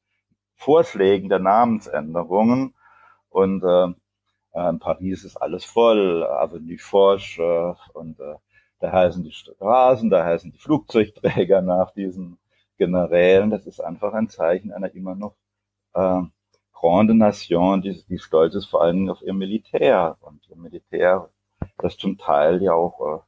Vorschlägen 0.68 1.31
der 1.31 1.38
Namensänderungen. 1.38 2.74
Und 3.31 3.64
äh, 3.64 3.85
in 3.87 3.94
äh, 4.52 4.78
Paris 4.78 5.24
ist 5.24 5.38
alles 5.38 5.64
voll, 5.64 6.22
Avenue 6.26 6.76
Foch 6.76 7.38
äh, 7.38 7.74
und 7.94 8.20
äh, 8.20 8.35
da 8.78 8.92
heißen 8.92 9.24
die 9.24 9.33
Straßen, 9.33 10.11
da 10.11 10.26
heißen 10.26 10.52
die 10.52 10.59
Flugzeugträger 10.59 11.62
nach 11.62 11.92
diesen 11.92 12.37
Generälen. 12.76 13.48
Das 13.48 13.66
ist 13.66 13.81
einfach 13.81 14.12
ein 14.12 14.28
Zeichen 14.28 14.70
einer 14.70 14.94
immer 14.94 15.14
noch 15.14 15.37
äh, 15.94 16.20
Grande 16.74 17.14
Nation, 17.14 17.81
die, 17.81 18.04
die 18.07 18.18
stolz 18.18 18.54
ist 18.54 18.66
vor 18.66 18.83
allem 18.83 19.09
auf 19.09 19.22
ihr 19.22 19.33
Militär 19.33 20.18
und 20.20 20.46
ihr 20.50 20.57
Militär, 20.57 21.31
das 21.78 21.96
zum 21.96 22.18
Teil 22.18 22.62
ja 22.62 22.74
auch 22.74 23.00
äh, 23.00 23.20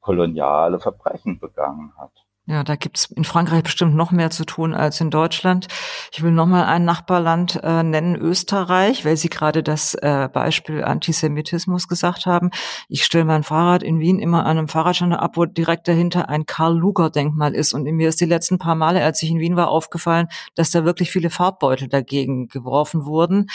koloniale 0.00 0.80
Verbrechen 0.80 1.38
begangen 1.38 1.92
hat. 1.96 2.26
Ja, 2.50 2.64
da 2.64 2.74
gibt's 2.74 3.04
in 3.04 3.22
Frankreich 3.22 3.62
bestimmt 3.62 3.94
noch 3.94 4.10
mehr 4.10 4.30
zu 4.30 4.44
tun 4.44 4.74
als 4.74 5.00
in 5.00 5.10
Deutschland. 5.10 5.68
Ich 6.10 6.24
will 6.24 6.32
noch 6.32 6.46
mal 6.46 6.64
ein 6.64 6.84
Nachbarland 6.84 7.60
äh, 7.62 7.84
nennen, 7.84 8.16
Österreich, 8.16 9.04
weil 9.04 9.16
Sie 9.16 9.28
gerade 9.28 9.62
das 9.62 9.94
äh, 9.94 10.28
Beispiel 10.32 10.82
Antisemitismus 10.82 11.86
gesagt 11.86 12.26
haben. 12.26 12.50
Ich 12.88 13.04
stelle 13.04 13.24
mein 13.24 13.44
Fahrrad 13.44 13.84
in 13.84 14.00
Wien 14.00 14.18
immer 14.18 14.46
an 14.46 14.58
einem 14.58 14.66
Fahrradständer 14.66 15.22
ab, 15.22 15.36
wo 15.36 15.44
direkt 15.44 15.86
dahinter 15.86 16.28
ein 16.28 16.44
Karl-Luger-Denkmal 16.44 17.54
ist. 17.54 17.72
Und 17.72 17.84
mir 17.84 18.08
ist 18.08 18.20
die 18.20 18.24
letzten 18.24 18.58
paar 18.58 18.74
Male, 18.74 19.04
als 19.04 19.22
ich 19.22 19.30
in 19.30 19.38
Wien 19.38 19.54
war, 19.54 19.68
aufgefallen, 19.68 20.26
dass 20.56 20.72
da 20.72 20.84
wirklich 20.84 21.12
viele 21.12 21.30
Farbbeutel 21.30 21.86
dagegen 21.86 22.48
geworfen 22.48 23.06
wurden. 23.06 23.46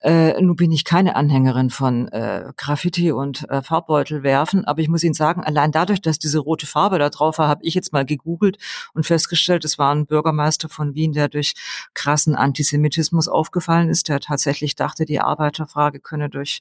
Äh, 0.00 0.40
nun 0.40 0.54
bin 0.54 0.70
ich 0.70 0.84
keine 0.84 1.16
Anhängerin 1.16 1.70
von 1.70 2.06
äh, 2.08 2.52
Graffiti 2.56 3.10
und 3.10 3.48
äh, 3.50 3.62
Farbbeutel 3.62 4.22
werfen, 4.22 4.64
aber 4.64 4.80
ich 4.80 4.88
muss 4.88 5.02
Ihnen 5.02 5.14
sagen, 5.14 5.42
allein 5.42 5.72
dadurch, 5.72 6.00
dass 6.00 6.20
diese 6.20 6.38
rote 6.38 6.66
Farbe 6.66 7.00
da 7.00 7.10
drauf 7.10 7.38
war, 7.38 7.48
habe 7.48 7.64
ich 7.64 7.74
jetzt 7.74 7.92
mal 7.92 8.04
gegoogelt 8.04 8.58
und 8.94 9.06
festgestellt, 9.06 9.64
es 9.64 9.76
war 9.76 9.92
ein 9.92 10.06
Bürgermeister 10.06 10.68
von 10.68 10.94
Wien, 10.94 11.12
der 11.12 11.28
durch 11.28 11.54
krassen 11.94 12.36
Antisemitismus 12.36 13.26
aufgefallen 13.26 13.88
ist, 13.88 14.08
der 14.08 14.20
tatsächlich 14.20 14.76
dachte, 14.76 15.04
die 15.04 15.20
Arbeiterfrage 15.20 15.98
könne 15.98 16.30
durch 16.30 16.60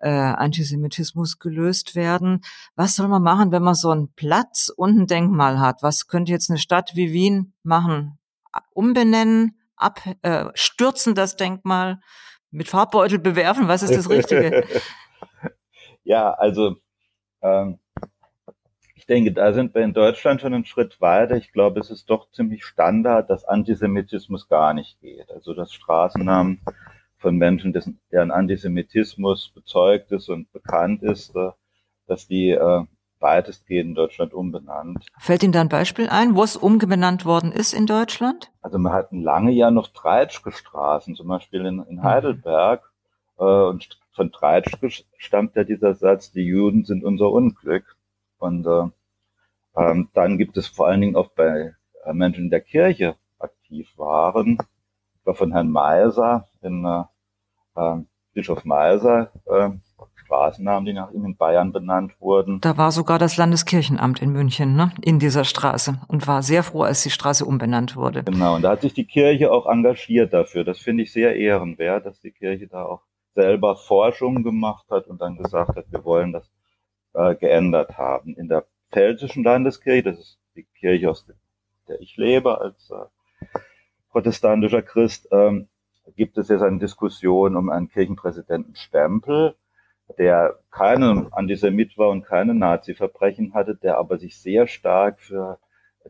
äh, 0.00 0.10
Antisemitismus 0.10 1.38
gelöst 1.38 1.94
werden. 1.94 2.40
Was 2.74 2.96
soll 2.96 3.06
man 3.06 3.22
machen, 3.22 3.52
wenn 3.52 3.62
man 3.62 3.76
so 3.76 3.90
einen 3.90 4.12
Platz 4.14 4.68
und 4.74 4.98
ein 4.98 5.06
Denkmal 5.06 5.60
hat? 5.60 5.84
Was 5.84 6.08
könnte 6.08 6.32
jetzt 6.32 6.50
eine 6.50 6.58
Stadt 6.58 6.96
wie 6.96 7.12
Wien 7.12 7.52
machen? 7.62 8.18
Umbenennen, 8.72 9.60
abstürzen 9.76 11.12
äh, 11.12 11.14
das 11.14 11.36
Denkmal? 11.36 12.00
Mit 12.54 12.68
Farbbeutel 12.68 13.18
bewerfen? 13.18 13.68
Was 13.68 13.82
ist 13.82 13.96
das 13.96 14.08
Richtige? 14.08 14.64
ja, 16.04 16.32
also 16.32 16.76
ähm, 17.42 17.78
ich 18.94 19.06
denke, 19.06 19.32
da 19.32 19.52
sind 19.52 19.74
wir 19.74 19.82
in 19.82 19.92
Deutschland 19.92 20.40
schon 20.40 20.54
einen 20.54 20.64
Schritt 20.64 21.00
weiter. 21.00 21.36
Ich 21.36 21.52
glaube, 21.52 21.80
es 21.80 21.90
ist 21.90 22.08
doch 22.08 22.30
ziemlich 22.30 22.64
Standard, 22.64 23.28
dass 23.28 23.44
Antisemitismus 23.44 24.48
gar 24.48 24.72
nicht 24.72 25.00
geht. 25.00 25.30
Also 25.30 25.52
dass 25.52 25.72
Straßennamen 25.72 26.60
von 27.18 27.36
Menschen, 27.36 27.72
dessen, 27.72 28.00
deren 28.12 28.30
Antisemitismus 28.30 29.50
bezeugt 29.50 30.12
ist 30.12 30.28
und 30.28 30.50
bekannt 30.52 31.02
ist, 31.02 31.34
äh, 31.34 31.50
dass 32.06 32.28
die 32.28 32.50
äh, 32.50 32.84
weitestgehend 33.24 33.88
in 33.88 33.94
Deutschland 33.94 34.32
umbenannt. 34.34 35.04
Fällt 35.18 35.42
Ihnen 35.42 35.52
da 35.52 35.62
ein 35.62 35.68
Beispiel 35.68 36.08
ein, 36.08 36.36
wo 36.36 36.44
es 36.44 36.56
umbenannt 36.56 37.24
worden 37.24 37.50
ist 37.50 37.72
in 37.72 37.86
Deutschland? 37.86 38.52
Also 38.60 38.78
wir 38.78 38.92
hatten 38.92 39.22
lange 39.22 39.50
ja 39.50 39.70
noch 39.70 39.88
Treitschke-Straßen, 39.88 41.16
zum 41.16 41.26
Beispiel 41.26 41.64
in, 41.64 41.82
in 41.88 41.96
mhm. 41.96 42.02
Heidelberg. 42.02 42.92
Äh, 43.38 43.42
und 43.42 43.88
von 44.12 44.30
Treitschke 44.30 44.90
stammt 45.16 45.56
ja 45.56 45.64
dieser 45.64 45.94
Satz, 45.94 46.30
die 46.30 46.42
Juden 46.42 46.84
sind 46.84 47.02
unser 47.02 47.32
Unglück. 47.32 47.96
Und 48.38 48.66
äh, 48.66 48.88
ähm, 49.76 50.10
dann 50.12 50.38
gibt 50.38 50.56
es 50.56 50.68
vor 50.68 50.86
allen 50.86 51.00
Dingen 51.00 51.16
auch 51.16 51.30
bei 51.30 51.74
äh, 52.04 52.12
Menschen 52.12 52.44
in 52.44 52.50
der 52.50 52.60
Kirche 52.60 53.16
aktiv 53.38 53.88
waren, 53.96 54.58
war 55.24 55.34
von 55.34 55.52
Herrn 55.52 55.70
Meiser 55.70 56.46
in 56.60 56.84
äh, 56.84 57.04
äh, 57.80 58.02
Bischof 58.34 58.64
Meiser 58.64 59.32
äh, 59.46 59.70
Straßennamen, 60.34 60.84
die 60.84 60.92
nach 60.92 61.12
ihm 61.12 61.24
in 61.24 61.36
Bayern 61.36 61.72
benannt 61.72 62.20
wurden. 62.20 62.60
Da 62.60 62.76
war 62.76 62.90
sogar 62.90 63.18
das 63.18 63.36
Landeskirchenamt 63.36 64.20
in 64.20 64.32
München, 64.32 64.74
ne, 64.74 64.92
in 65.00 65.20
dieser 65.20 65.44
Straße 65.44 66.00
und 66.08 66.26
war 66.26 66.42
sehr 66.42 66.64
froh, 66.64 66.82
als 66.82 67.02
die 67.04 67.10
Straße 67.10 67.44
umbenannt 67.44 67.94
wurde. 67.94 68.24
Genau, 68.24 68.56
und 68.56 68.62
da 68.62 68.70
hat 68.70 68.80
sich 68.80 68.94
die 68.94 69.04
Kirche 69.04 69.52
auch 69.52 69.66
engagiert 69.66 70.32
dafür. 70.32 70.64
Das 70.64 70.80
finde 70.80 71.04
ich 71.04 71.12
sehr 71.12 71.36
ehrenwert, 71.36 72.04
dass 72.04 72.20
die 72.20 72.32
Kirche 72.32 72.66
da 72.66 72.84
auch 72.84 73.02
selber 73.36 73.76
Forschung 73.76 74.42
gemacht 74.42 74.86
hat 74.90 75.06
und 75.06 75.20
dann 75.20 75.36
gesagt 75.36 75.76
hat, 75.76 75.84
wir 75.90 76.04
wollen 76.04 76.32
das 76.32 76.50
äh, 77.14 77.36
geändert 77.36 77.96
haben. 77.96 78.34
In 78.34 78.48
der 78.48 78.64
pfälzischen 78.90 79.44
Landeskirche, 79.44 80.02
das 80.02 80.18
ist 80.18 80.38
die 80.56 80.66
Kirche, 80.78 81.10
aus 81.10 81.26
der 81.88 82.00
ich 82.00 82.16
lebe 82.16 82.60
als 82.60 82.90
äh, 82.90 83.56
protestantischer 84.10 84.82
Christ, 84.82 85.28
ähm, 85.30 85.68
gibt 86.16 86.38
es 86.38 86.48
jetzt 86.48 86.62
eine 86.62 86.78
Diskussion 86.78 87.56
um 87.56 87.70
einen 87.70 87.88
Kirchenpräsidenten 87.88 88.74
Stempel 88.74 89.54
der 90.18 90.58
keinen 90.70 91.32
Antisemit 91.32 91.96
war 91.98 92.10
und 92.10 92.22
keine 92.22 92.54
Nazi-Verbrechen 92.54 93.54
hatte, 93.54 93.74
der 93.74 93.98
aber 93.98 94.18
sich 94.18 94.38
sehr 94.40 94.66
stark 94.66 95.20
für 95.20 95.58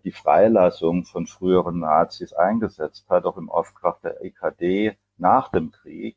die 0.02 0.12
Freilassung 0.12 1.04
von 1.04 1.26
früheren 1.26 1.80
Nazis 1.80 2.32
eingesetzt 2.32 3.06
hat, 3.08 3.24
auch 3.24 3.36
im 3.36 3.50
Auftrag 3.50 4.00
der 4.02 4.24
EKD 4.24 4.96
nach 5.16 5.50
dem 5.50 5.70
Krieg. 5.70 6.16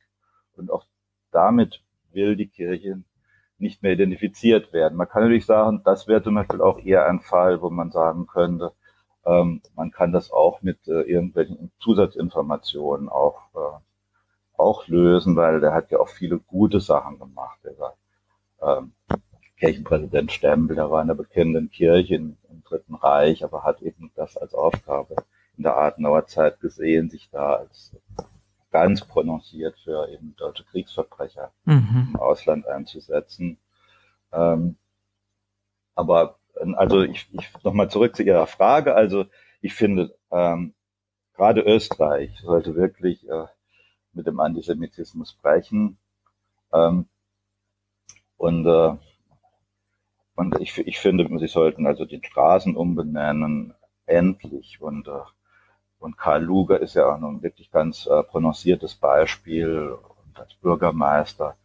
Und 0.56 0.72
auch 0.72 0.86
damit 1.32 1.84
will 2.12 2.36
die 2.36 2.48
Kirche 2.48 3.04
nicht 3.60 3.84
mehr 3.84 3.94
identifiziert 3.94 4.74
werden. 4.74 4.98
Man 4.98 5.08
kann 5.10 5.24
natürlich 5.24 5.46
sagen, 5.46 5.82
das 5.84 6.08
wäre 6.08 6.24
zum 6.24 6.36
Beispiel 6.36 6.62
auch 6.62 6.80
eher 6.80 7.08
ein 7.08 7.22
Fall, 7.22 7.62
wo 7.62 7.70
man 7.70 7.92
sagen 7.92 8.28
könnte, 8.28 8.72
ähm, 9.26 9.62
man 9.76 9.92
kann 9.92 10.12
das 10.12 10.32
auch 10.32 10.62
mit 10.62 10.88
äh, 10.88 11.02
irgendwelchen 11.02 11.72
Zusatzinformationen 11.80 13.10
auch 13.10 13.42
äh, 13.56 13.80
auch 14.58 14.88
lösen, 14.88 15.36
weil 15.36 15.60
der 15.60 15.74
hat 15.74 15.92
ja 15.92 16.00
auch 16.00 16.10
viele 16.10 16.40
gute 16.40 16.80
Sachen 16.80 17.20
gemacht. 17.20 17.60
Der 17.64 17.78
war 17.78 17.98
ähm, 18.62 18.94
Kirchenpräsident 19.58 20.32
Stempel, 20.32 20.76
der 20.76 20.92
war 20.92 21.02
in 21.02 21.08
der 21.08 21.16
bekennenden 21.16 21.70
Kirche 21.70 22.16
im, 22.16 22.38
im 22.50 22.64
Dritten 22.64 22.96
Reich, 22.96 23.44
aber 23.44 23.64
hat 23.64 23.82
eben 23.82 24.12
das 24.16 24.38
als 24.38 24.54
Aufgabe 24.54 25.16
in 25.58 25.64
der 25.64 25.78
Adenauer 25.78 26.28
Zeit 26.28 26.60
gesehen, 26.60 27.10
sich 27.10 27.30
da 27.32 27.56
als 27.56 27.96
ganz 28.72 29.04
prononciert 29.06 29.78
für 29.80 30.08
eben 30.10 30.36
deutsche 30.38 30.64
Kriegsverbrecher 30.66 31.52
mhm. 31.66 32.10
im 32.10 32.16
Ausland 32.18 32.68
einzusetzen. 32.68 33.58
Ähm, 34.32 34.78
aber 35.96 36.38
also 36.76 37.02
ich, 37.02 37.28
ich 37.32 37.52
nochmal 37.64 37.90
zurück 37.90 38.16
zu 38.16 38.24
Ihrer 38.24 38.48
Frage. 38.48 38.96
Also 38.96 39.26
ich 39.62 39.74
finde, 39.74 40.16
ähm, 40.32 40.74
gerade 41.34 41.62
Österreich 41.62 42.40
sollte 42.42 42.76
wirklich 42.76 43.28
äh, 43.28 43.46
mit 44.18 44.28
dem 44.28 44.40
Antisemitismus 44.42 45.34
brechen. 45.34 45.98
Ähm, 46.74 47.08
und 48.38 48.66
äh, 48.66 48.98
und 50.38 50.62
ich, 50.62 50.78
ich 50.78 51.00
finde, 51.00 51.28
sie 51.40 51.48
sollten 51.48 51.88
also 51.88 52.06
die 52.06 52.22
Straßen 52.24 52.76
umbenennen, 52.76 53.74
endlich. 54.06 54.80
Und, 54.80 55.08
äh, 55.08 55.12
und 55.98 56.16
Karl 56.16 56.44
Luger 56.44 56.80
ist 56.80 56.94
ja 56.94 57.08
auch 57.08 57.20
ein 57.20 57.42
wirklich 57.42 57.72
ganz 57.72 58.06
äh, 58.06 58.22
prononciertes 58.22 58.94
Beispiel 58.94 59.98
und 60.26 60.40
als 60.40 60.54
Bürgermeister. 60.54 61.56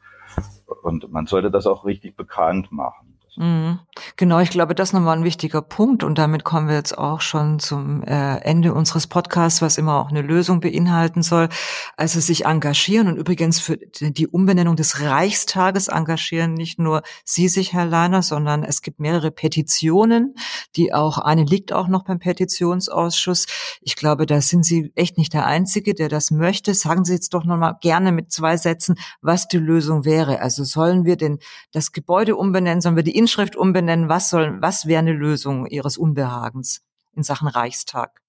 Und 0.83 1.13
man 1.13 1.27
sollte 1.27 1.51
das 1.51 1.67
auch 1.67 1.85
richtig 1.85 2.17
bekannt 2.17 2.73
machen. 2.73 3.12
Mhm. 3.37 3.79
Genau, 4.17 4.41
ich 4.41 4.51
glaube, 4.51 4.75
das 4.75 4.91
ist 4.91 4.93
nochmal 4.93 5.17
ein 5.17 5.25
wichtiger 5.25 5.63
Punkt 5.63 6.05
und 6.05 6.19
damit 6.19 6.45
kommen 6.45 6.69
wir 6.69 6.75
jetzt 6.75 6.99
auch 6.99 7.23
schon 7.23 7.59
zum 7.61 8.03
äh, 8.03 8.37
Ende 8.39 8.75
unseres 8.75 9.07
Podcasts, 9.07 9.63
was 9.63 9.79
immer 9.79 9.97
auch 9.97 10.11
eine 10.11 10.21
Lösung 10.21 10.61
beinhalten 10.61 11.23
soll. 11.23 11.49
Also 11.97 12.21
sich 12.21 12.45
engagieren 12.45 13.09
und 13.09 13.17
übrigens 13.17 13.59
für 13.59 13.79
die 13.79 14.27
Umbenennung 14.27 14.77
des 14.77 15.01
Reichstages 15.01 15.89
engagieren 15.89 16.53
nicht 16.53 16.79
nur 16.79 17.03
Sie 17.25 17.49
sich, 17.49 17.73
Herr 17.73 17.87
Leiner, 17.87 18.23
sondern 18.23 18.65
es 18.65 18.83
gibt 18.83 19.01
mehrere 19.01 19.31
Petitionen, 19.31 20.35
die 20.77 20.93
auch, 20.93 21.17
eine 21.17 21.45
liegt 21.45 21.73
auch 21.73 21.89
noch 21.89 22.05
beim 22.05 22.19
Petitionsausschuss. 22.19 23.47
Ich 23.81 23.97
glaube, 23.97 24.27
da 24.27 24.43
sind 24.43 24.67
Sie 24.67 24.93
echt 24.95 25.17
nicht 25.17 25.33
der 25.33 25.47
Einzige, 25.47 25.95
der 25.95 26.11
das 26.11 26.33
möchte. 26.33 26.75
Sagen 26.75 27.07
Sie 27.07 27.15
jetzt 27.15 27.33
doch 27.33 27.45
nochmal 27.45 27.79
gerne 27.81 28.13
mit 28.13 28.31
zwei 28.31 28.59
Sätzen, 28.59 28.97
was 29.23 29.49
die 29.49 29.59
Lösung 29.59 30.05
wäre. 30.05 30.41
Also 30.41 30.65
sollen 30.65 31.07
wir 31.07 31.17
denn 31.17 31.39
das 31.73 31.93
Gebäude 31.93 32.37
umbenennen, 32.37 32.83
sollen 32.83 32.97
wir 32.97 33.03
die 33.03 33.22
Inschrift 33.23 33.55
umbenennen? 33.55 34.09
Was 34.09 34.31
soll, 34.31 34.61
was 34.61 34.87
wäre 34.87 34.99
eine 34.99 35.13
Lösung 35.13 35.67
Ihres 35.67 35.97
Unbehagens 35.97 36.83
in 37.15 37.23
Sachen 37.23 37.47
Reichstag? 37.47 38.21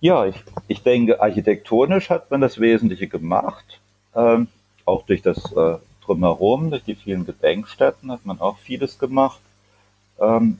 Ja, 0.00 0.24
ich, 0.24 0.36
ich 0.66 0.82
denke, 0.82 1.20
architektonisch 1.20 2.08
hat 2.08 2.30
man 2.30 2.40
das 2.40 2.58
Wesentliche 2.58 3.06
gemacht. 3.06 3.80
Ähm, 4.16 4.48
auch 4.86 5.02
durch 5.04 5.20
das 5.20 5.52
äh, 5.52 5.76
Drumherum, 6.02 6.70
durch 6.70 6.84
die 6.84 6.94
vielen 6.94 7.26
Gedenkstätten 7.26 8.10
hat 8.10 8.24
man 8.24 8.40
auch 8.40 8.56
vieles 8.56 8.98
gemacht. 8.98 9.40
Ähm, 10.18 10.56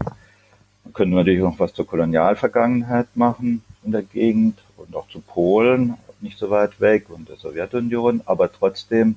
man 0.84 0.92
könnte 0.92 1.16
natürlich 1.16 1.40
noch 1.40 1.58
was 1.58 1.72
zur 1.72 1.86
Kolonialvergangenheit 1.86 3.08
machen 3.14 3.64
in 3.82 3.92
der 3.92 4.02
Gegend 4.02 4.58
und 4.76 4.94
auch 4.94 5.08
zu 5.08 5.20
Polen, 5.20 5.94
nicht 6.20 6.36
so 6.36 6.50
weit 6.50 6.78
weg 6.82 7.08
und 7.08 7.30
der 7.30 7.36
Sowjetunion, 7.36 8.20
aber 8.26 8.52
trotzdem 8.52 9.16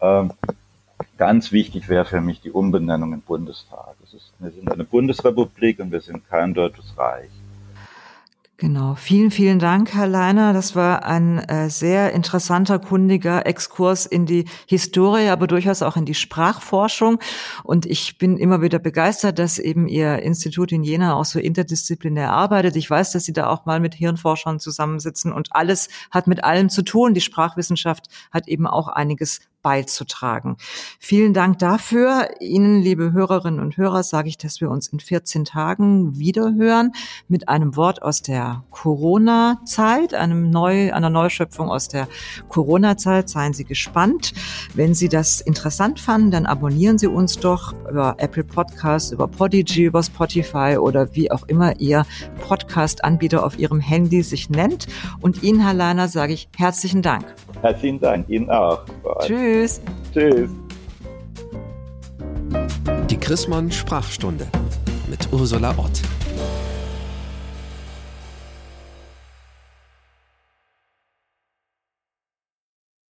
ähm, 0.00 0.32
ganz 1.16 1.52
wichtig 1.52 1.88
wäre 1.88 2.04
für 2.04 2.20
mich 2.20 2.40
die 2.40 2.50
Umbenennung 2.50 3.12
im 3.12 3.20
Bundestag. 3.20 3.94
Ist, 4.02 4.32
wir 4.38 4.50
sind 4.50 4.72
eine 4.72 4.84
Bundesrepublik 4.84 5.80
und 5.80 5.92
wir 5.92 6.00
sind 6.00 6.28
kein 6.28 6.54
deutsches 6.54 6.96
Reich. 6.96 7.30
Genau. 8.60 8.96
Vielen, 8.96 9.30
vielen 9.30 9.60
Dank, 9.60 9.94
Herr 9.94 10.08
Leiner. 10.08 10.52
Das 10.52 10.74
war 10.74 11.04
ein 11.04 11.38
äh, 11.38 11.70
sehr 11.70 12.12
interessanter, 12.12 12.80
kundiger 12.80 13.46
Exkurs 13.46 14.04
in 14.04 14.26
die 14.26 14.46
Historie, 14.66 15.28
aber 15.28 15.46
durchaus 15.46 15.80
auch 15.80 15.96
in 15.96 16.04
die 16.04 16.14
Sprachforschung. 16.14 17.20
Und 17.62 17.86
ich 17.86 18.18
bin 18.18 18.36
immer 18.36 18.60
wieder 18.60 18.80
begeistert, 18.80 19.38
dass 19.38 19.60
eben 19.60 19.86
Ihr 19.86 20.18
Institut 20.22 20.72
in 20.72 20.82
Jena 20.82 21.14
auch 21.14 21.24
so 21.24 21.38
interdisziplinär 21.38 22.32
arbeitet. 22.32 22.74
Ich 22.74 22.90
weiß, 22.90 23.12
dass 23.12 23.24
Sie 23.24 23.32
da 23.32 23.46
auch 23.46 23.64
mal 23.64 23.78
mit 23.78 23.94
Hirnforschern 23.94 24.58
zusammensitzen 24.58 25.32
und 25.32 25.54
alles 25.54 25.88
hat 26.10 26.26
mit 26.26 26.42
allem 26.42 26.68
zu 26.68 26.82
tun. 26.82 27.14
Die 27.14 27.20
Sprachwissenschaft 27.20 28.08
hat 28.32 28.48
eben 28.48 28.66
auch 28.66 28.88
einiges 28.88 29.38
beizutragen. 29.62 30.56
Vielen 30.98 31.34
Dank 31.34 31.58
dafür. 31.58 32.28
Ihnen, 32.40 32.80
liebe 32.80 33.12
Hörerinnen 33.12 33.60
und 33.60 33.76
Hörer, 33.76 34.02
sage 34.02 34.28
ich, 34.28 34.38
dass 34.38 34.60
wir 34.60 34.70
uns 34.70 34.88
in 34.88 35.00
14 35.00 35.44
Tagen 35.44 36.18
wiederhören 36.18 36.92
mit 37.28 37.48
einem 37.48 37.76
Wort 37.76 38.02
aus 38.02 38.22
der 38.22 38.64
Corona-Zeit, 38.70 40.14
einem 40.14 40.50
neu, 40.50 40.92
einer 40.92 41.10
Neuschöpfung 41.10 41.70
aus 41.70 41.88
der 41.88 42.08
Corona-Zeit. 42.48 43.28
Seien 43.28 43.52
Sie 43.52 43.64
gespannt. 43.64 44.32
Wenn 44.74 44.94
Sie 44.94 45.08
das 45.08 45.40
interessant 45.40 46.00
fanden, 46.00 46.30
dann 46.30 46.46
abonnieren 46.46 46.98
Sie 46.98 47.08
uns 47.08 47.38
doch 47.38 47.74
über 47.90 48.14
Apple 48.18 48.44
Podcasts, 48.44 49.12
über 49.12 49.28
Podigy, 49.28 49.84
über 49.84 50.02
Spotify 50.02 50.76
oder 50.78 51.14
wie 51.14 51.30
auch 51.30 51.46
immer 51.48 51.80
Ihr 51.80 52.06
Podcast-Anbieter 52.40 53.44
auf 53.44 53.58
Ihrem 53.58 53.80
Handy 53.80 54.22
sich 54.22 54.50
nennt. 54.50 54.86
Und 55.20 55.42
Ihnen, 55.42 55.60
Herr 55.60 55.74
Leiner, 55.74 56.08
sage 56.08 56.32
ich 56.32 56.48
herzlichen 56.56 57.02
Dank. 57.02 57.24
Herzlichen 57.60 58.00
Dank, 58.00 58.28
Ihnen 58.28 58.50
auch. 58.50 58.84
Tschüss. 59.48 59.80
Tschüss. 60.12 60.50
Die 63.08 63.16
Chrismon 63.16 63.72
Sprachstunde 63.72 64.46
mit 65.08 65.26
Ursula 65.32 65.70
Ott. 65.78 66.02